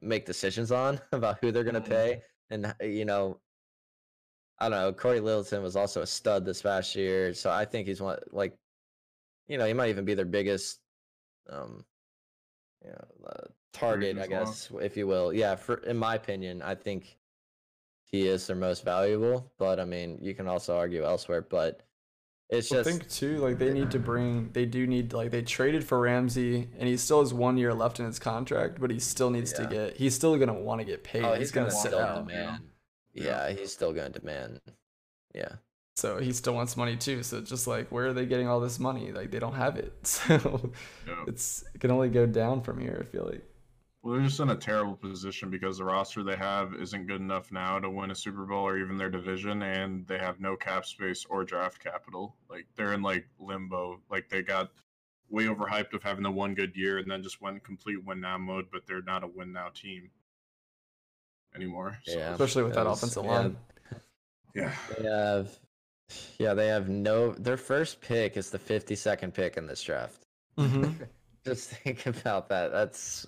[0.00, 1.88] make decisions on about who they're gonna Mhm.
[1.88, 3.40] pay, and you know,
[4.58, 4.92] I don't know.
[4.92, 8.56] Cory Littleton was also a stud this past year, so I think he's one like,
[9.48, 10.80] you know, he might even be their biggest,
[11.50, 11.84] um,
[12.84, 14.44] you know, uh, target, I as well.
[14.44, 15.32] guess, if you will.
[15.32, 17.18] Yeah, for in my opinion, I think
[18.04, 19.52] he is their most valuable.
[19.58, 21.42] But I mean, you can also argue elsewhere.
[21.42, 21.82] But
[22.50, 25.42] it's I just think too, like they need to bring, they do need like they
[25.42, 28.98] traded for Ramsey, and he still has one year left in his contract, but he
[28.98, 31.24] still needs to get, he's still gonna want to get paid.
[31.24, 32.60] oh, he's, gonna, sit out, demand.
[33.14, 33.24] Yeah.
[33.24, 34.60] Yeah, he's still going to demand.
[35.34, 35.52] Yeah.
[35.96, 37.22] So he still wants money too.
[37.22, 39.12] So it's just like, where are they getting all this money?
[39.12, 40.72] Like they don't have it, so
[41.06, 41.24] Yeah.
[41.26, 42.98] it's it can only go down from here.
[43.00, 43.44] I feel like.
[44.02, 47.52] Well, they're just in a terrible position because the roster they have isn't good enough
[47.52, 50.84] now to win a Super Bowl or even their division, and they have no cap
[50.86, 52.34] space or draft capital.
[52.50, 54.00] Like they're in like limbo.
[54.10, 54.70] Like they got
[55.30, 58.36] way overhyped of having the one good year and then just went complete win now
[58.38, 60.10] mode, but they're not a win now team
[61.54, 61.96] anymore.
[62.04, 62.32] So, Yeah.
[62.32, 63.56] Especially with that was- offensive yeah, line.
[64.54, 64.72] yeah.
[64.98, 65.58] They have,
[66.38, 67.32] yeah, they have no.
[67.32, 70.22] Their first pick is the 52nd pick in this draft.
[70.58, 70.92] Mm-hmm.
[71.44, 72.70] Just think about that.
[72.70, 73.26] That's,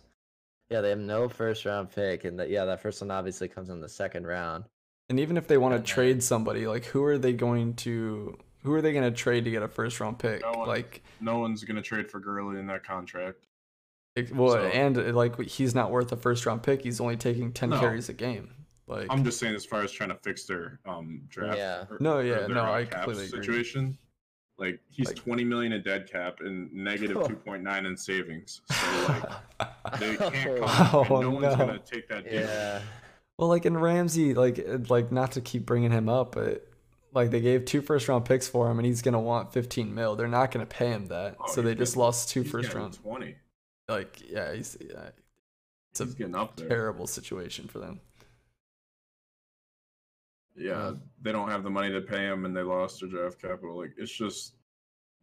[0.70, 3.70] yeah, they have no first round pick, and that yeah, that first one obviously comes
[3.70, 4.64] in the second round.
[5.10, 7.74] And even if they want to And then- trade somebody, like who are they going
[7.76, 8.38] to?
[8.62, 10.40] Who are they going to trade to get a first round pick?
[10.40, 10.68] No one.
[10.68, 13.44] Like, No one's gonna trade for Gurley in that contract.
[14.16, 16.82] it- well, So- and like he's not worth a first round pick.
[16.82, 17.80] He's only taking ten No.
[17.80, 18.50] carries a game.
[18.86, 21.56] Like, I'm just saying, as far as trying to fix their um draft.
[21.58, 21.84] Yeah.
[21.90, 23.40] or- No, or yeah, their, no, I cap completely agree.
[23.42, 23.98] Situation.
[24.58, 28.60] Like he's Like- 20 million in dead cap and negative 2.9 in savings.
[28.70, 30.68] So like they can't come.
[30.68, 32.40] and Oh, no one's gonna take that deal.
[32.42, 32.80] Yeah,
[33.38, 36.68] well, like in Ramsey, like uh, like not to keep bringing him up, but
[37.12, 40.14] like they gave two first round picks for him, and he's gonna want 15 mil.
[40.14, 42.74] They're not gonna pay him that, Oh, so they just getting- lost two He's first
[42.74, 42.94] round.
[43.02, 43.34] 20.
[43.88, 45.08] Like, yeah, he's yeah,
[45.90, 46.68] it's a He's getting up there.
[46.68, 48.00] terrible situation for them.
[50.56, 53.76] Yeah, they don't have the money to pay him, and they lost their draft capital.
[53.76, 54.54] Like it's just,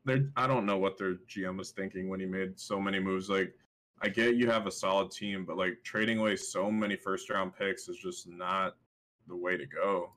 [0.05, 0.23] they.
[0.35, 3.29] I don't know what their GM was thinking when he made so many moves.
[3.29, 3.53] Like,
[4.01, 7.53] I get you have a solid team, but like trading away so many first round
[7.55, 8.75] picks is just not
[9.27, 10.13] the way to go.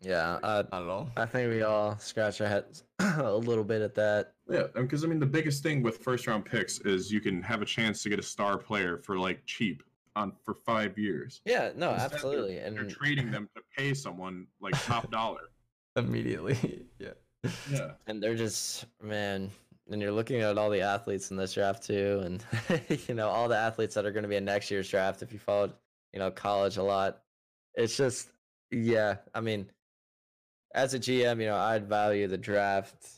[0.00, 0.38] yeah.
[0.42, 1.10] Uh, Not at all.
[1.16, 4.32] I think we all scratch our heads a little bit at that.
[4.48, 7.62] Yeah, because I mean, the biggest thing with first round picks is you can have
[7.62, 9.82] a chance to get a star player for like cheap
[10.18, 11.40] on for five years.
[11.44, 12.54] Yeah, no, Instead, they're- absolutely.
[12.58, 15.40] They're, trading them to pay someone like top dollar.
[15.96, 17.08] Immediately, yeah.
[17.72, 17.92] Yeah.
[18.08, 19.50] and they're just man
[19.90, 22.44] and you're looking at all the athletes in this draft too and
[23.08, 25.32] you know all the athletes that are going to be in next year's draft if
[25.32, 25.72] you followed
[26.12, 27.22] you know college a lot
[27.74, 28.28] it's just
[28.72, 29.70] yeah i mean
[30.74, 33.17] as a gm you know i'd value the draft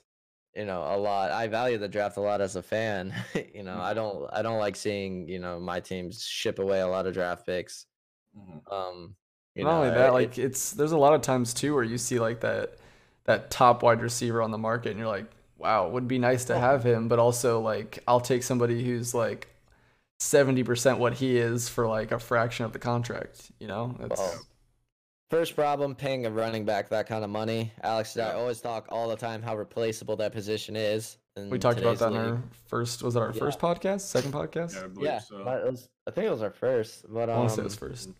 [0.55, 3.15] you know a lot i value the draft a lot as a fan
[3.55, 6.87] you know i don't i don't like seeing you know my teams ship away a
[6.89, 7.87] lot of draft picks
[8.35, 8.61] Mhm.
[8.71, 9.17] um
[9.55, 11.85] you Not know, only that, it- like it's there's a lot of times too where
[11.85, 12.77] you see like that
[13.25, 16.47] that top wide receiver on the market, and you're like, wow, it would be nice
[16.47, 19.49] to have him, but also like I'll take somebody who's like
[20.21, 23.53] seventy percent what he is for like a fraction of the contract.
[23.61, 24.47] You know, that's Well,
[25.31, 27.73] First problem, paying a running back that kind of money.
[27.85, 31.19] Alex and I always talk all the time how replaceable that position is.
[31.37, 33.05] we talked about today's that in our first.
[33.05, 33.39] Was it our Yeah.
[33.39, 34.01] first podcast?
[34.01, 34.75] Second podcast?
[34.75, 35.45] Yeah, I believe Yeah, so.
[35.45, 37.05] but it was, I think it was our first.
[37.09, 38.11] But I um, want to say it was first.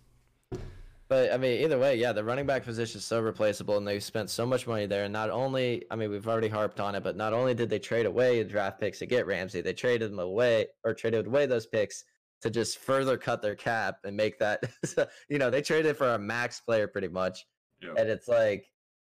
[1.09, 3.99] But I mean, either way, yeah, the running back position is so replaceable, and they
[3.99, 5.03] spent so much money there.
[5.03, 7.81] And not only, I mean, we've already harped on it, but not only did they
[7.81, 11.47] trade away the draft picks to get Ramsey, they traded them away or traded away
[11.47, 12.05] those picks
[12.43, 14.63] to just further cut their cap and make that,
[15.29, 17.47] you know, they traded for a max player pretty much.
[17.83, 17.95] Yeah.
[17.97, 18.67] And it's like,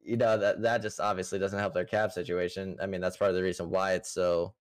[0.01, 2.77] you know, that that just obviously doesn't help their cap situation.
[2.81, 4.53] I mean, that's part of the reason why it's so,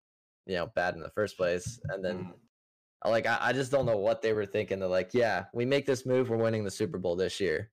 [0.45, 1.79] you know, bad in the first place.
[1.89, 3.09] And then Mhm.
[3.11, 4.79] like I, I just don't know what they were thinking.
[4.79, 7.71] They're like, yeah, we make this move, we're winning the Super Bowl this year.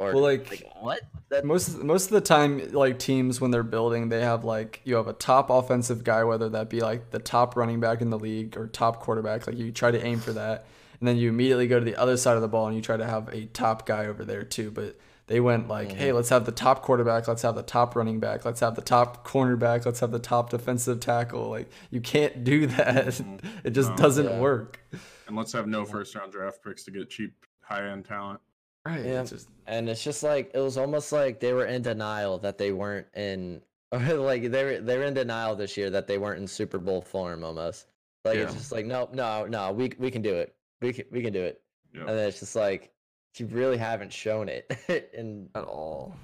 [0.00, 1.02] Or Well, like, what?
[1.28, 4.96] That, most most of the time like teams when they're building they have like you
[4.96, 8.18] have a top offensive guy whether that be like the top running back in the
[8.18, 10.64] league or top quarterback like you try to aim for that
[10.98, 12.96] and then you immediately go to the other side of the ball and you try
[12.96, 14.98] to have a top guy over there too but
[15.28, 18.44] They went like, hey, let's have the top quarterback, let's have the top running back,
[18.44, 21.48] let's have the top cornerback, let's have the top defensive tackle.
[21.48, 23.06] Like you can't do that.
[23.06, 23.38] Mhm.
[23.62, 23.96] It just No.
[23.96, 24.40] doesn't Yeah.
[24.40, 24.80] work.
[25.28, 27.32] And let's have no first round draft picks to get cheap
[27.62, 28.40] high end talent.
[28.84, 29.04] Right.
[29.04, 29.20] Yeah.
[29.20, 32.58] It's just And it's just like it was almost like they were in denial that
[32.58, 33.60] they weren't in,
[33.92, 36.78] or like they were they were in denial this year that they weren't in Super
[36.78, 37.86] Bowl form almost.
[38.24, 41.22] Like it's just like no no no we we can do it we can we
[41.22, 41.62] can do it.
[41.94, 42.00] Yeah.
[42.00, 42.92] And then it's just like
[43.36, 44.70] you really haven't shown it.
[45.16, 46.14] and at all.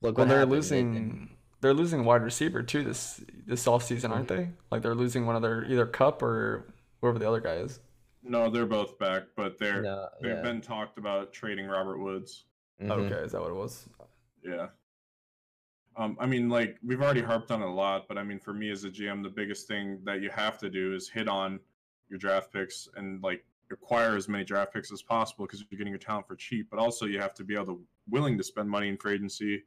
[0.00, 0.52] look Well, they're happened.
[0.52, 1.30] Losing.
[1.60, 4.42] They're losing wide receiver too this this off season, aren't mm-hmm.
[4.42, 4.48] they?
[4.70, 7.80] Like they're losing one of their either Kupp or whoever the other guy is.
[8.22, 10.42] No, they're both back, but they- they're no, they've yeah.
[10.42, 12.44] been talked about trading Robert Woods.
[12.80, 12.90] Mhm.
[12.90, 13.88] Okay, is that what it was?
[14.42, 14.68] Yeah.
[15.96, 18.54] Um, I mean, like we've already harped on it a lot, but I mean, for
[18.54, 21.60] me as a GM, the biggest thing that you have to do is hit on
[22.08, 25.92] your draft picks and like acquire as many draft picks as possible because you're getting
[25.92, 26.68] your talent for cheap.
[26.70, 29.64] But also, you have to be able to willing to spend money in free agency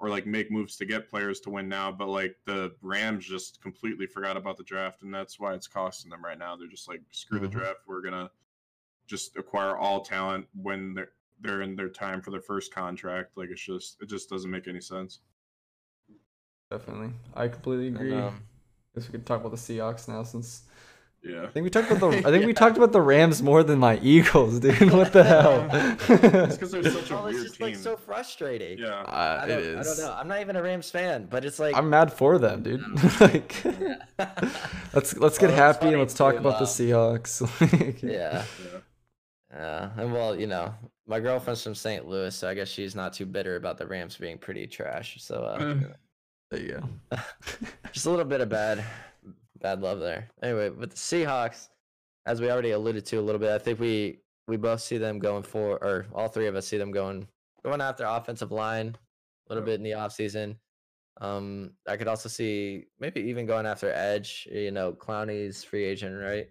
[0.00, 1.90] or like make moves to get players to win now.
[1.90, 6.10] But like the Rams just completely forgot about the draft, and that's why it's costing
[6.10, 6.56] them right now.
[6.56, 7.42] They're just like, screw Mhm.
[7.42, 7.80] the draft.
[7.86, 8.30] We're gonna
[9.06, 13.36] just acquire all talent when they're they're in their time for their first contract.
[13.36, 15.20] Like it's just it just doesn't make any sense.
[16.70, 18.12] Definitely, I completely And, agree.
[18.12, 18.42] um,
[18.94, 20.62] Guess we could talk about the Seahawks now since
[21.22, 21.42] Yeah.
[21.42, 23.78] I think we talked about the I think we talked about the Rams more than
[23.78, 24.92] my Eagles, dude.
[24.92, 25.68] What the hell?
[26.44, 27.66] It's because they're such a oh, it's just team.
[27.66, 28.78] like so frustrating.
[28.78, 29.00] yeah.
[29.02, 29.78] uh, I don't.
[29.78, 30.14] I don't know.
[30.16, 32.82] I'm not even a Rams fan, but it's like I'm mad for them, dude.
[33.20, 33.62] like,
[34.94, 37.42] let's let's get Well, happy and let's talk too, about the Seahawks.
[37.60, 38.44] Like, yeah.
[38.72, 38.80] Yeah.
[39.50, 40.74] Yeah, and well, you know,
[41.06, 42.06] my girlfriend's from St.
[42.06, 45.16] Louis, so I guess she's not too bitter about the Rams being pretty trash.
[45.20, 45.86] So uh, Eh.
[46.50, 47.18] There you go.
[47.92, 48.84] just a little bit of bad,
[49.60, 50.28] bad love there.
[50.42, 51.68] Anyway, with the Seahawks,
[52.26, 55.18] as we already alluded to a little bit, I think we we both see them
[55.18, 57.26] going for, or all three of us see them going
[57.64, 58.96] going after offensive line
[59.48, 60.56] a little bit in the offseason.
[61.20, 64.48] Um, I could also see maybe even going after edge.
[64.50, 66.48] You know, Clowney's free agent, right?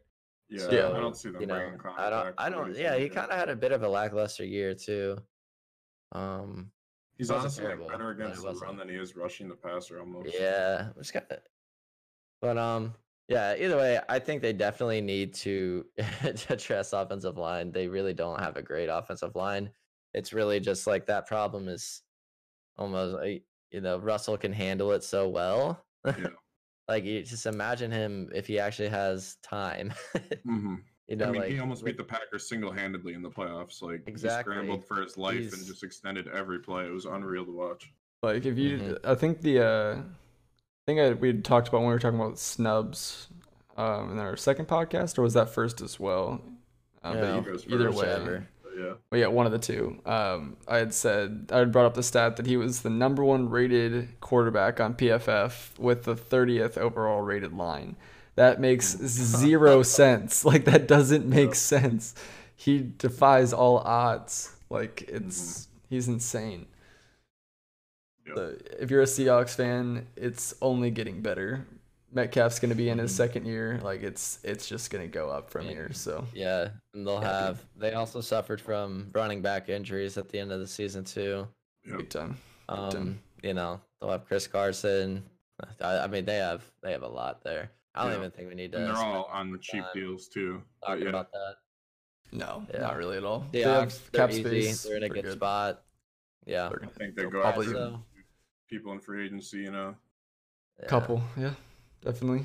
[0.50, 0.68] Yeah.
[0.72, 0.90] Yeah.
[0.90, 2.76] I don't see them you know, Clowney I don't, I don't.
[2.76, 5.18] Yeah, he kind of had a bit of a lackluster year too.
[6.12, 6.72] Um,
[7.18, 10.30] He's wasn't honestly like, better against the run than he is rushing the passer almost.
[10.38, 11.40] yeah, it's kind of.
[12.42, 12.94] But um,
[13.28, 13.56] yeah.
[13.58, 15.86] Either way, I think they definitely need to
[16.50, 17.72] address offensive line.
[17.72, 19.70] They really don't have a great offensive line.
[20.14, 22.02] It's really just like that problem is
[22.78, 23.18] almost
[23.72, 25.84] you know Russell can handle it so well.
[26.06, 26.28] Yeah.
[26.88, 29.94] like you just imagine him if he actually has time.
[30.46, 30.76] hmm
[31.08, 33.30] you know, I mean, like he almost with- beat the Packers single handedly in the
[33.30, 33.82] playoffs.
[33.82, 34.54] Like, Exactly.
[34.54, 36.86] he scrambled for his life and just extended every play.
[36.86, 37.92] It was unreal to watch.
[38.24, 39.00] Like if you, Mhm.
[39.06, 40.04] I think the, uh, I
[40.88, 43.28] think I, we talked about when we were talking about snubs,
[43.78, 46.42] um, in our second podcast, or was that first as well?
[47.04, 48.48] Uh, Yeah, but He e- either way, whichever.
[48.64, 48.94] But yeah.
[49.12, 50.00] well, yeah, one of the two.
[50.06, 53.24] Um, I had said I had brought up the stat that he was the number
[53.24, 57.96] one rated quarterback on PFF with the 30th overall rated line.
[58.36, 60.46] That makes zero sense.
[60.46, 61.54] Like that doesn't make Yeah.
[61.54, 62.16] sense.
[62.56, 64.56] He defies all odds.
[64.70, 66.66] Like it's he's insane.
[68.28, 68.36] Yep.
[68.36, 71.66] So, if you're a Seahawks fan, it's only getting better.
[72.12, 73.16] Metcalf's going to be in his Mhm.
[73.18, 73.80] second year.
[73.84, 75.72] Like it's it's just going to go up from Yeah.
[75.74, 75.94] here.
[75.94, 77.26] So Yeah, and they'll Yeah, dude.
[77.48, 77.66] have.
[77.78, 81.48] They also suffered from running back injuries at the end of the season too.
[81.86, 81.98] Yep.
[81.98, 82.38] big time.
[82.70, 83.20] Um, Done.
[83.44, 85.24] you know, they'll have Chris Carson.
[85.82, 87.72] I, I mean, they have they have a lot there.
[87.96, 88.18] I don't Yeah.
[88.20, 88.78] even think we need to.
[88.78, 90.62] And they're all more on cheap deals too.
[90.86, 91.10] Talking yeah.
[91.10, 91.56] about that.
[92.32, 92.82] No, Yeah.
[92.82, 93.46] not really at all.
[93.52, 94.44] They Seahawks, have they're cap easy.
[94.44, 94.84] space.
[94.84, 95.84] They're in a They're good, spot.
[96.46, 96.70] Yeah.
[96.70, 98.04] They're I gonna- think they they'll go probably after So-
[98.70, 99.96] people in free agency, you know.
[100.82, 100.88] yeah.
[100.88, 101.54] couple, yeah,
[102.04, 102.44] definitely.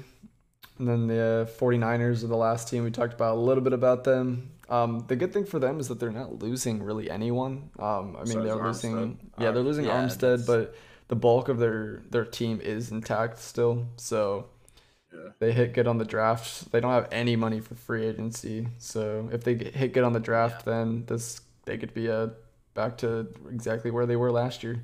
[0.79, 3.73] And then the uh, 49ers are the last team we talked about a little bit
[3.73, 4.51] about them.
[4.69, 7.71] Um, the good thing for them is that they're not losing really anyone.
[7.79, 8.63] Um, I mean, Besides they're Armstead.
[8.65, 10.75] losing, yeah, they're losing yeah, Armstead, that's- but
[11.09, 13.87] the bulk of their their team is intact still.
[13.97, 14.47] So
[15.13, 15.31] Yeah.
[15.41, 16.73] they hit good on the draft.
[16.73, 18.69] They don't have any money for free agency.
[18.79, 22.29] So if they hit good on the draft, then this they could be uh,
[22.73, 24.83] back to exactly where they were last year.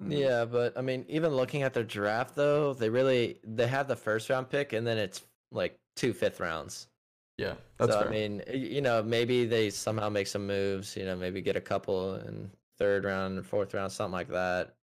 [0.00, 0.18] Mhm.
[0.18, 3.96] Yeah, but I mean, even looking at their draft though, they really they have the
[3.96, 6.88] first round pick and then it's like two fifth rounds.
[7.36, 8.08] Yeah, that's so fair.
[8.08, 10.96] I mean, you know, maybe they somehow make some moves.
[10.96, 14.76] You know, maybe get a couple in third round or fourth round, something like that.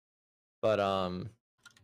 [0.61, 1.29] But um,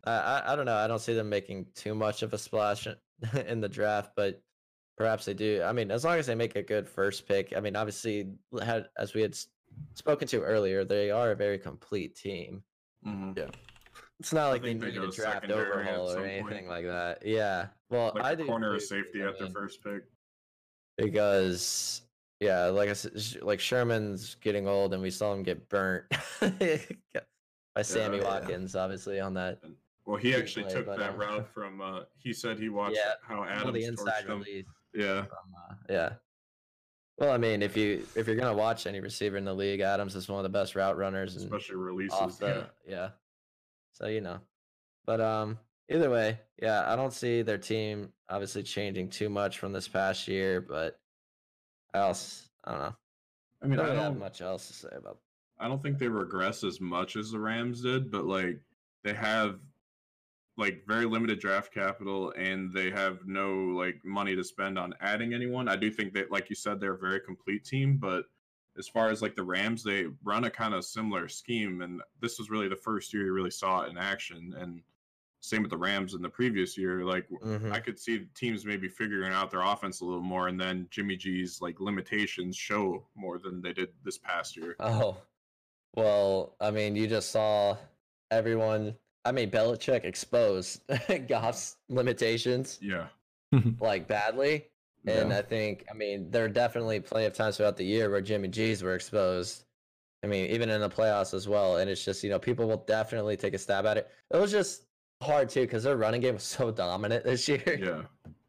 [0.04, 0.76] I I, don't know.
[0.76, 2.86] I don't see them making too much of a splash
[3.46, 4.42] in- the draft, but
[4.96, 5.62] perhaps they do.
[5.62, 7.54] I mean, as long as they make a good first pick.
[7.56, 9.48] I mean, obviously, had as we had s-
[9.94, 12.64] spoken to earlier, they are a very complete team.
[13.06, 13.54] Mhm.
[14.20, 16.66] It's not like they think they need go a draft secondary at overhaul or anything
[16.66, 16.68] point.
[16.68, 17.26] like that.
[17.26, 17.68] Yeah.
[17.90, 20.04] Well, Like I a do corner or too, safety I at their first pick.
[20.96, 22.02] because
[22.40, 26.04] yeah, like I said, like Sherman's getting old, and we saw him get burnt
[26.40, 28.24] by Sammy yeah.
[28.24, 29.60] Watkins, obviously on that.
[30.06, 31.80] Well, he actually play, took but, that uh, route from.
[31.80, 34.38] Uh, he said he watched Yeah, how Well, Adams the torched inside him.
[34.40, 36.12] release Yeah, from, uh, yeah.
[37.18, 40.16] Well, I mean, if you if you're gonna watch any receiver in the league, Adams
[40.16, 42.18] is one of the best route runners, and especially releases.
[42.18, 42.48] off yeah.
[42.48, 43.08] the yeah.
[43.92, 44.40] So you know,
[45.06, 45.58] but um,
[45.88, 50.26] either way, yeah, I don't see their team obviously changing too much from this past
[50.26, 50.98] year, but
[51.92, 52.96] else I don't know.
[53.62, 54.18] I mean, I I don't have don't.
[54.18, 55.18] much else to say about.
[55.58, 58.58] I don't think they regress as much as the Rams did, but like
[59.04, 59.60] they have
[60.56, 65.34] like very limited draft capital and they have no like money to spend on adding
[65.34, 65.68] anyone.
[65.68, 68.26] I do think that like you said they're a very complete team, but
[68.78, 72.38] as far as like the Rams, they run a kind of similar scheme and this
[72.38, 74.80] was really the first year you really saw it in action and
[75.40, 77.72] same with the Rams in the previous year like Mhm.
[77.72, 81.16] I could see teams maybe figuring out their offense a little more and then Jimmy
[81.16, 84.76] G's like limitations show more than they did this past year.
[84.78, 85.16] Oh,
[85.96, 87.76] well, I mean, you just saw
[88.30, 88.96] everyone.
[89.24, 90.82] I mean, Belichick exposed
[91.28, 93.06] Goff's limitations Yeah.
[93.54, 93.82] Mm-hmm.
[93.82, 94.66] like badly.
[95.06, 95.38] And Yeah.
[95.38, 98.48] I think, I mean, there are definitely plenty of times throughout the year where Jimmy
[98.48, 99.64] G's were exposed.
[100.22, 101.76] I mean, even in the playoffs as well.
[101.78, 104.10] And it's just, you know, people will definitely take a stab at it.
[104.32, 104.86] It was just
[105.22, 107.78] hard too because their running game was so dominant this year.
[107.80, 108.02] Yeah.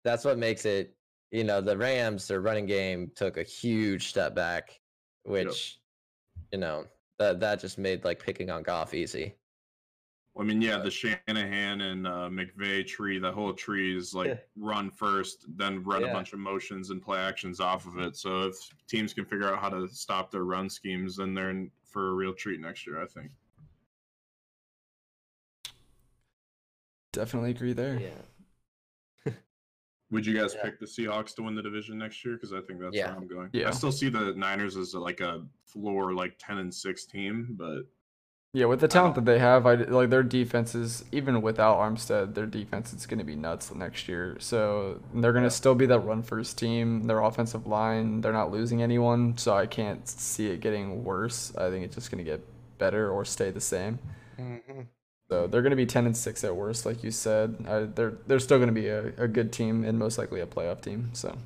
[0.03, 0.95] That's what makes it,
[1.31, 4.79] you know, the Rams, their running game took a huge step back,
[5.23, 5.79] which,
[6.51, 6.85] you know,
[7.19, 9.35] that, that just made like picking on Goff easy.
[10.37, 14.91] I mean, yeah, the Shanahan and uh, McVay tree, the whole tree is like run
[14.91, 16.07] first, then run Yeah.
[16.07, 18.17] a bunch of motions and play actions off of it.
[18.17, 18.55] So if
[18.87, 22.13] teams can figure out how to stop their run schemes, then they're in for a
[22.13, 23.31] real treat next year, I think.
[27.13, 27.97] Definitely agree there.
[29.25, 29.31] Yeah.
[30.11, 30.63] Would you guys Yeah.
[30.63, 32.35] pick the Seahawks to win the division next year?
[32.35, 33.07] Because I think that's Yeah.
[33.11, 33.49] where I'm going.
[33.53, 33.69] Yeah.
[33.69, 37.83] I still see the Niners as like a floor, like 10 and 6 team, but
[38.55, 41.03] Yeah, with the talent that they have, I like their defenses.
[41.11, 44.37] Even without Armstead, their defense is going to be nuts next year.
[44.39, 47.03] So they're going to still be that run first team.
[47.03, 51.53] Their offensive line, they're not losing anyone, so I can't see it getting worse.
[51.57, 52.47] I think it's just going to get
[52.77, 53.99] better or stay the same.
[54.39, 54.83] Mm-hmm.
[55.29, 57.57] So they're going to be ten and six at worst, like you said.
[57.67, 60.45] I, they're they're still going to be a, a good team and most likely a
[60.45, 61.09] playoff team.
[61.11, 61.37] So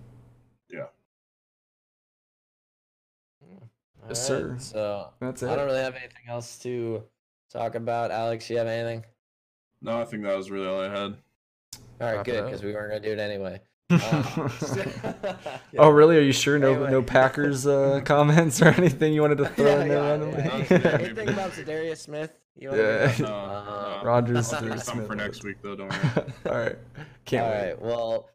[4.10, 4.56] Yes, sir.
[4.60, 5.50] So that's it.
[5.50, 7.04] I don't really have anything else to
[7.52, 8.12] talk about.
[8.12, 9.06] Alex, you have anything?
[9.82, 11.16] no, I think that was really all I had.
[12.02, 13.62] All right, Wrap it good, because we weren't gonna do it anyway.
[13.92, 13.98] Um,
[15.80, 16.16] oh really?
[16.18, 16.60] Are you sure?
[16.60, 16.92] No Anyway.
[16.92, 20.44] no Packers uh, comments or anything you wanted to throw Yeah, in there yeah, randomly?
[20.44, 20.90] yeah.
[21.00, 22.32] Anything about Za'Darius Smith?
[22.56, 23.08] You Yeah.
[23.16, 24.04] bring No, up?
[24.04, 24.08] no.
[24.08, 24.84] Rodgers I'll Smith.
[24.84, 25.76] something for next week, though.
[25.76, 26.34] Don't worry.
[26.46, 26.78] All right.
[27.26, 27.68] Can't All wait.
[27.70, 27.82] right.
[27.82, 28.30] Well,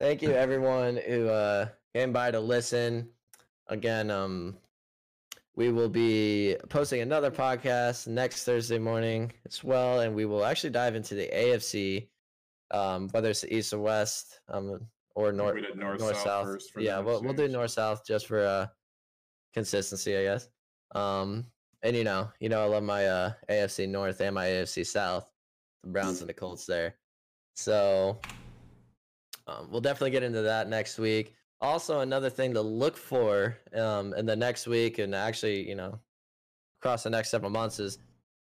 [0.00, 3.10] thank you everyone who uh, came by to listen.
[3.70, 4.56] Again, um,
[5.54, 10.70] we will be posting another podcast next Thursday morning as well, and we will actually
[10.70, 12.08] dive into the AFC,
[12.72, 14.80] um, whether it's East or West, um,
[15.14, 16.44] or north, we north, north south south.
[16.46, 18.66] first Yeah, we'll we'll do north south just for uh
[19.54, 20.48] consistency, I guess.
[20.92, 21.46] Um,
[21.82, 25.30] and you know, you know, I love my uh AFC North and my AFC South,
[25.84, 26.96] the Browns and the Colts there.
[27.54, 28.18] So
[29.46, 31.36] um, we'll definitely get into that next week.
[31.62, 35.98] Also, another thing to look for um, in the next week, and actually, you know,
[36.80, 37.98] across the next several months is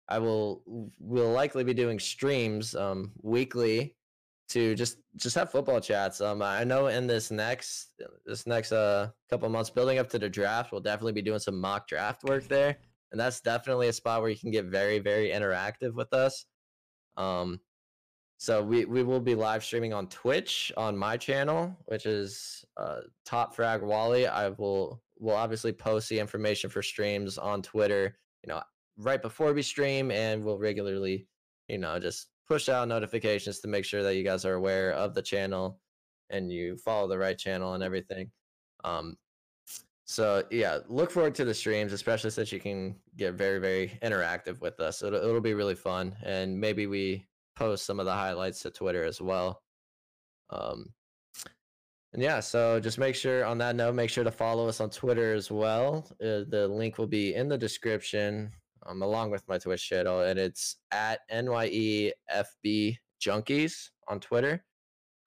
[0.07, 0.63] I will
[0.99, 3.95] will likely be doing streams um, weekly
[4.49, 6.21] to just just have football chats.
[6.21, 10.29] Um, I know in this next this next uh couple months, building up to the
[10.29, 12.77] draft, we'll definitely be doing some mock draft work there,
[13.11, 16.45] and that's definitely a spot where you can get very very interactive with us.
[17.17, 17.59] Um,
[18.39, 23.01] so we we will be live streaming on Twitch on my channel, which is uh,
[23.25, 24.27] Top Frag Wally.
[24.27, 28.15] I will will obviously post the information for streams on Twitter.
[28.45, 28.61] You know,
[28.97, 31.27] right before we stream, and we'll regularly,
[31.67, 35.13] you know, just push out notifications to make sure that you guys are aware of
[35.13, 35.81] the channel
[36.29, 38.31] and you follow the right channel and everything.
[38.85, 39.17] Um,
[40.05, 44.61] so yeah, look forward to the streams, especially since you can get very very interactive
[44.61, 45.03] with us.
[45.03, 47.25] It'll it'll be really fun, and maybe we
[47.59, 49.61] post some of the highlights to Twitter as well.
[50.49, 50.93] Um,
[52.13, 54.89] and yeah, so just make sure on that note, make sure to follow us on
[54.89, 56.07] Twitter as well.
[56.13, 58.49] Uh, the link will be in the description,
[58.87, 64.63] um, along with my Twitch channel, and it's at NYEFB Junkies on Twitter.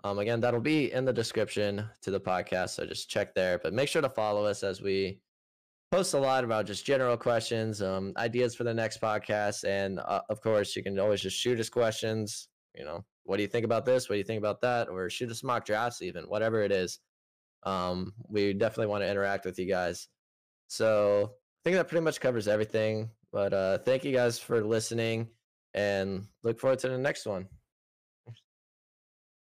[0.03, 3.61] Um, again, that'll be in the description to the podcast, so just check there.
[3.63, 5.21] But make sure to follow us as we
[5.93, 10.23] post a lot about just general questions, um, ideas for the next podcast, and uh,
[10.31, 12.49] of course, you can always just shoot us questions.
[12.75, 14.09] You know, what do you think about this?
[14.09, 14.89] What do you think about that?
[14.89, 16.99] Or shoot us mock drafts, even whatever it is.
[17.65, 20.09] Um, we definitely want to interact with you guys.
[20.69, 23.11] So I think that pretty much covers everything.
[23.31, 25.29] But uh, thank you guys for listening
[25.75, 27.49] and look forward to the next one.